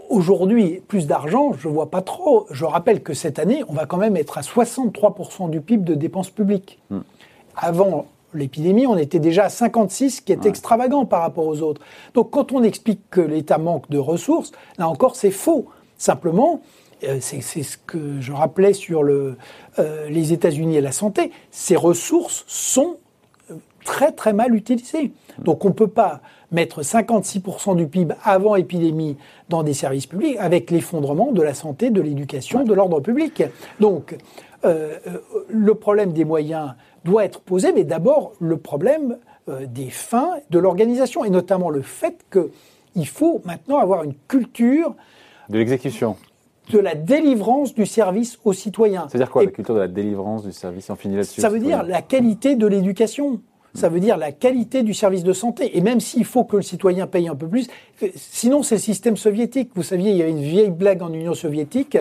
aujourd'hui, 0.08 0.82
plus 0.88 1.06
d'argent, 1.06 1.52
je 1.52 1.68
vois 1.68 1.90
pas 1.90 2.02
trop. 2.02 2.46
Je 2.50 2.64
rappelle 2.64 3.02
que 3.02 3.14
cette 3.14 3.38
année, 3.38 3.62
on 3.68 3.72
va 3.72 3.86
quand 3.86 3.98
même 3.98 4.16
être 4.16 4.38
à 4.38 4.40
63% 4.40 5.50
du 5.50 5.60
PIB 5.60 5.84
de 5.84 5.94
dépenses 5.94 6.30
publiques. 6.30 6.80
Hmm. 6.90 7.00
Avant 7.56 8.06
l'épidémie, 8.36 8.86
on 8.86 8.96
était 8.96 9.18
déjà 9.18 9.44
à 9.44 9.48
56, 9.48 10.20
qui 10.20 10.32
est 10.32 10.46
extravagant 10.46 11.04
par 11.04 11.22
rapport 11.22 11.46
aux 11.46 11.62
autres. 11.62 11.80
Donc 12.14 12.30
quand 12.30 12.52
on 12.52 12.62
explique 12.62 13.00
que 13.10 13.20
l'État 13.20 13.58
manque 13.58 13.88
de 13.90 13.98
ressources, 13.98 14.52
là 14.78 14.88
encore 14.88 15.16
c'est 15.16 15.30
faux. 15.30 15.66
Simplement, 15.98 16.60
euh, 17.04 17.18
c'est 17.20 17.40
ce 17.40 17.76
que 17.76 18.20
je 18.20 18.32
rappelais 18.32 18.72
sur 18.72 19.02
le, 19.02 19.36
euh, 19.78 20.08
les 20.08 20.32
États-Unis 20.32 20.76
et 20.76 20.80
la 20.80 20.92
santé, 20.92 21.30
ces 21.50 21.76
ressources 21.76 22.44
sont 22.46 22.96
euh, 23.50 23.54
très 23.84 24.12
très 24.12 24.32
mal 24.32 24.54
utilisées. 24.54 25.12
Donc 25.38 25.64
on 25.66 25.68
ne 25.68 25.74
peut 25.74 25.88
pas 25.88 26.20
mettre 26.50 26.82
56% 26.82 27.76
du 27.76 27.86
PIB 27.86 28.14
avant 28.22 28.56
épidémie 28.56 29.18
dans 29.50 29.62
des 29.62 29.74
services 29.74 30.06
publics 30.06 30.36
avec 30.38 30.70
l'effondrement 30.70 31.32
de 31.32 31.42
la 31.42 31.52
santé, 31.52 31.90
de 31.90 32.00
l'éducation, 32.00 32.64
de 32.64 32.72
l'ordre 32.72 33.00
public. 33.00 33.42
Donc 33.80 34.16
le 35.48 35.74
problème 35.74 36.12
des 36.12 36.24
moyens 36.24 36.74
doit 37.06 37.24
être 37.24 37.40
posé, 37.40 37.72
mais 37.72 37.84
d'abord 37.84 38.32
le 38.40 38.58
problème 38.58 39.16
euh, 39.48 39.66
des 39.66 39.90
fins 39.90 40.34
de 40.50 40.58
l'organisation, 40.58 41.24
et 41.24 41.30
notamment 41.30 41.70
le 41.70 41.82
fait 41.82 42.26
qu'il 42.30 43.08
faut 43.08 43.40
maintenant 43.44 43.78
avoir 43.78 44.04
une 44.04 44.14
culture 44.28 44.94
de 45.48 45.58
l'exécution 45.58 46.16
de 46.72 46.80
la 46.80 46.96
délivrance 46.96 47.74
du 47.74 47.86
service 47.86 48.40
aux 48.44 48.52
citoyens. 48.52 49.06
C'est-à-dire 49.08 49.30
quoi, 49.30 49.44
la 49.44 49.52
culture 49.52 49.74
de 49.74 49.80
la 49.80 49.86
délivrance 49.86 50.44
du 50.44 50.50
service 50.50 50.90
On 50.90 50.96
finit 50.96 51.14
là-dessus. 51.14 51.40
Ça 51.40 51.48
veut 51.48 51.60
dire 51.60 51.84
la 51.84 52.02
qualité 52.02 52.56
de 52.56 52.66
l'éducation. 52.66 53.40
Ça 53.74 53.88
veut 53.88 54.00
dire 54.00 54.16
la 54.16 54.32
qualité 54.32 54.82
du 54.82 54.92
service 54.92 55.22
de 55.22 55.32
santé. 55.32 55.76
Et 55.76 55.80
même 55.80 56.00
s'il 56.00 56.24
faut 56.24 56.44
que 56.44 56.56
le 56.56 56.62
citoyen 56.62 57.06
paye 57.06 57.28
un 57.28 57.36
peu 57.36 57.46
plus, 57.46 57.68
euh, 58.02 58.08
sinon 58.16 58.64
c'est 58.64 58.76
le 58.76 58.80
système 58.80 59.16
soviétique. 59.16 59.70
Vous 59.76 59.84
saviez, 59.84 60.10
il 60.10 60.16
y 60.16 60.22
a 60.22 60.26
une 60.26 60.40
vieille 60.40 60.70
blague 60.70 61.02
en 61.02 61.12
Union 61.12 61.34
soviétique. 61.34 61.98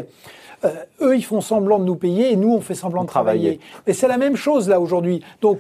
Euh, 0.66 0.74
eux, 1.02 1.16
ils 1.16 1.24
font 1.24 1.42
semblant 1.42 1.80
de 1.80 1.86
nous 1.86 1.96
payer 1.96 2.32
et 2.32 2.36
nous, 2.36 2.52
on 2.52 2.62
fait 2.62 2.76
semblant 2.76 3.04
de 3.04 3.08
travailler. 3.08 3.60
Mais 3.88 3.94
c'est 3.94 4.08
la 4.08 4.18
même 4.18 4.36
chose 4.36 4.68
là 4.70 4.80
aujourd'hui. 4.80 5.22
Donc, 5.42 5.60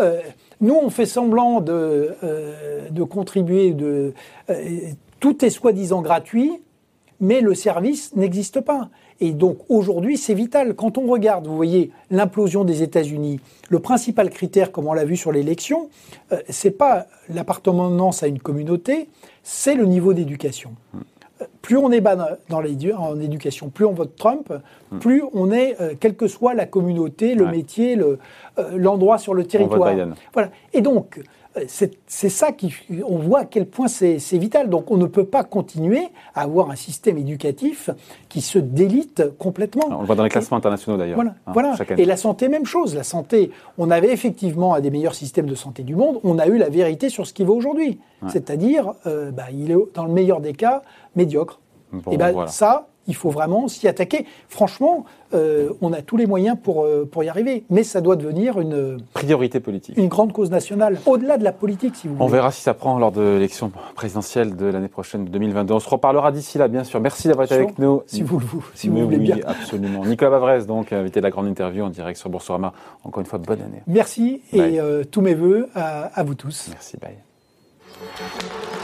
euh, 0.00 0.20
nous, 0.60 0.74
on 0.74 0.90
fait 0.90 1.06
semblant 1.06 1.60
de, 1.60 2.14
euh, 2.24 2.88
de 2.88 3.02
contribuer, 3.02 3.72
de, 3.72 4.14
tout 5.20 5.44
est 5.44 5.50
soi-disant 5.50 6.02
gratuit, 6.02 6.52
mais 7.20 7.40
le 7.40 7.54
service 7.54 8.14
n'existe 8.14 8.60
pas. 8.60 8.88
Et 9.20 9.32
donc 9.32 9.58
aujourd'hui, 9.70 10.18
c'est 10.18 10.34
vital. 10.34 10.74
Quand 10.74 10.98
on 10.98 11.06
regarde, 11.06 11.46
vous 11.46 11.56
voyez, 11.56 11.90
l'implosion 12.10 12.64
des 12.64 12.82
États-Unis, 12.82 13.40
le 13.70 13.78
principal 13.78 14.28
critère, 14.28 14.72
comme 14.72 14.86
on 14.86 14.92
l'a 14.92 15.06
vu 15.06 15.16
sur 15.16 15.32
l'élection, 15.32 15.88
c'est 16.50 16.72
pas 16.72 17.06
l'appartenance 17.30 18.22
à 18.22 18.26
une 18.26 18.38
communauté, 18.38 19.08
c'est 19.42 19.74
le 19.74 19.86
niveau 19.86 20.12
d'éducation. 20.12 20.72
Plus 21.60 21.76
on 21.76 21.92
est 21.92 22.00
bas 22.00 22.16
dans 22.16 22.62
en 22.98 23.20
éducation, 23.20 23.68
plus 23.68 23.84
on 23.84 23.92
vote 23.92 24.16
Trump, 24.16 24.52
hmm. 24.90 24.98
plus 24.98 25.22
on 25.34 25.50
est, 25.52 25.80
euh, 25.80 25.94
quelle 25.98 26.16
que 26.16 26.28
soit 26.28 26.54
la 26.54 26.64
communauté, 26.64 27.34
le 27.34 27.46
métier, 27.46 27.98
euh, 27.98 28.16
l'endroit 28.74 29.18
sur 29.18 29.34
le 29.34 29.44
territoire. 29.44 29.94
Voilà. 30.32 30.50
Et 30.72 30.80
donc, 30.80 31.20
c'est 31.66 32.28
ça 32.28 32.52
qui, 32.52 32.74
on 33.06 33.18
voit 33.18 33.40
à 33.40 33.44
quel 33.44 33.66
point 33.66 33.88
c'est 33.88 34.18
vital. 34.32 34.68
Donc, 34.68 34.90
on 34.90 34.96
ne 34.96 35.06
peut 35.06 35.24
pas 35.24 35.44
continuer 35.44 36.08
à 36.34 36.42
avoir 36.42 36.70
un 36.70 36.76
système 36.76 37.18
éducatif 37.18 37.90
qui 38.28 38.40
se 38.40 38.58
délite 38.58 39.22
complètement. 39.38 39.86
on 39.90 40.00
le 40.00 40.06
voit 40.06 40.16
dans 40.16 40.24
les 40.24 40.30
classements 40.30 40.56
internationaux 40.56 40.98
d'ailleurs. 40.98 41.16
Voilà. 41.16 41.34
Hein, 41.46 41.52
voilà. 41.52 41.76
Et 41.96 42.04
la 42.04 42.16
santé, 42.16 42.48
même 42.48 42.66
chose. 42.66 42.94
La 42.94 43.04
santé, 43.04 43.50
on 43.78 43.90
avait 43.90 44.12
effectivement 44.12 44.74
un 44.74 44.80
des 44.80 44.90
meilleurs 44.90 45.14
systèmes 45.14 45.46
de 45.46 45.54
santé 45.54 45.82
du 45.82 45.96
monde. 45.96 46.20
On 46.24 46.38
a 46.38 46.46
eu 46.46 46.58
la 46.58 46.68
vérité 46.68 47.08
sur 47.08 47.26
ce 47.26 47.32
qui 47.32 47.44
va 47.44 47.52
aujourd'hui. 47.52 48.00
C'est-à-dire, 48.28 48.92
bah, 49.04 49.44
il 49.52 49.70
est 49.70 49.76
dans 49.94 50.04
le 50.04 50.12
meilleur 50.12 50.40
des 50.40 50.52
cas 50.52 50.82
médiocre. 51.14 51.60
et 52.10 52.16
ben 52.16 52.46
ça, 52.46 52.88
il 53.06 53.14
faut 53.14 53.30
vraiment 53.30 53.68
s'y 53.68 53.88
attaquer. 53.88 54.26
Franchement, 54.48 55.04
euh, 55.34 55.70
on 55.80 55.92
a 55.92 56.02
tous 56.02 56.16
les 56.16 56.26
moyens 56.26 56.56
pour, 56.62 56.84
euh, 56.84 57.08
pour 57.10 57.24
y 57.24 57.28
arriver. 57.28 57.64
Mais 57.70 57.82
ça 57.82 58.00
doit 58.00 58.16
devenir 58.16 58.60
une 58.60 58.98
priorité 59.12 59.60
politique. 59.60 59.96
Une 59.96 60.08
grande 60.08 60.32
cause 60.32 60.50
nationale, 60.50 60.98
au-delà 61.06 61.38
de 61.38 61.44
la 61.44 61.52
politique, 61.52 61.96
si 61.96 62.08
vous 62.08 62.14
voulez. 62.14 62.24
On 62.24 62.28
verra 62.28 62.50
si 62.52 62.62
ça 62.62 62.74
prend 62.74 62.98
lors 62.98 63.12
de 63.12 63.20
l'élection 63.20 63.70
présidentielle 63.94 64.56
de 64.56 64.66
l'année 64.66 64.88
prochaine, 64.88 65.24
2022. 65.24 65.74
On 65.74 65.80
se 65.80 65.88
reparlera 65.88 66.32
d'ici 66.32 66.58
là, 66.58 66.68
bien 66.68 66.84
sûr. 66.84 67.00
Merci 67.00 67.28
d'avoir 67.28 67.46
été 67.46 67.54
avec 67.54 67.78
nous. 67.78 68.02
Si 68.06 68.22
vous, 68.22 68.40
si 68.74 68.88
vous 68.88 69.04
voulez 69.04 69.16
oui, 69.16 69.24
bien. 69.24 69.38
absolument. 69.46 70.04
Nicolas 70.04 70.30
Bavrez, 70.30 70.64
donc, 70.64 70.92
invité 70.92 71.20
de 71.20 71.24
la 71.24 71.30
grande 71.30 71.46
interview 71.46 71.84
en 71.84 71.90
direct 71.90 72.18
sur 72.18 72.30
Boursorama. 72.30 72.72
Encore 73.04 73.20
une 73.20 73.26
fois, 73.26 73.38
bonne 73.38 73.62
année. 73.62 73.82
Merci 73.86 74.42
et 74.52 74.80
euh, 74.80 75.04
tous 75.04 75.20
mes 75.20 75.34
voeux 75.34 75.68
à, 75.74 76.06
à 76.18 76.22
vous 76.22 76.34
tous. 76.34 76.68
Merci, 76.70 76.96
bye. 76.98 78.75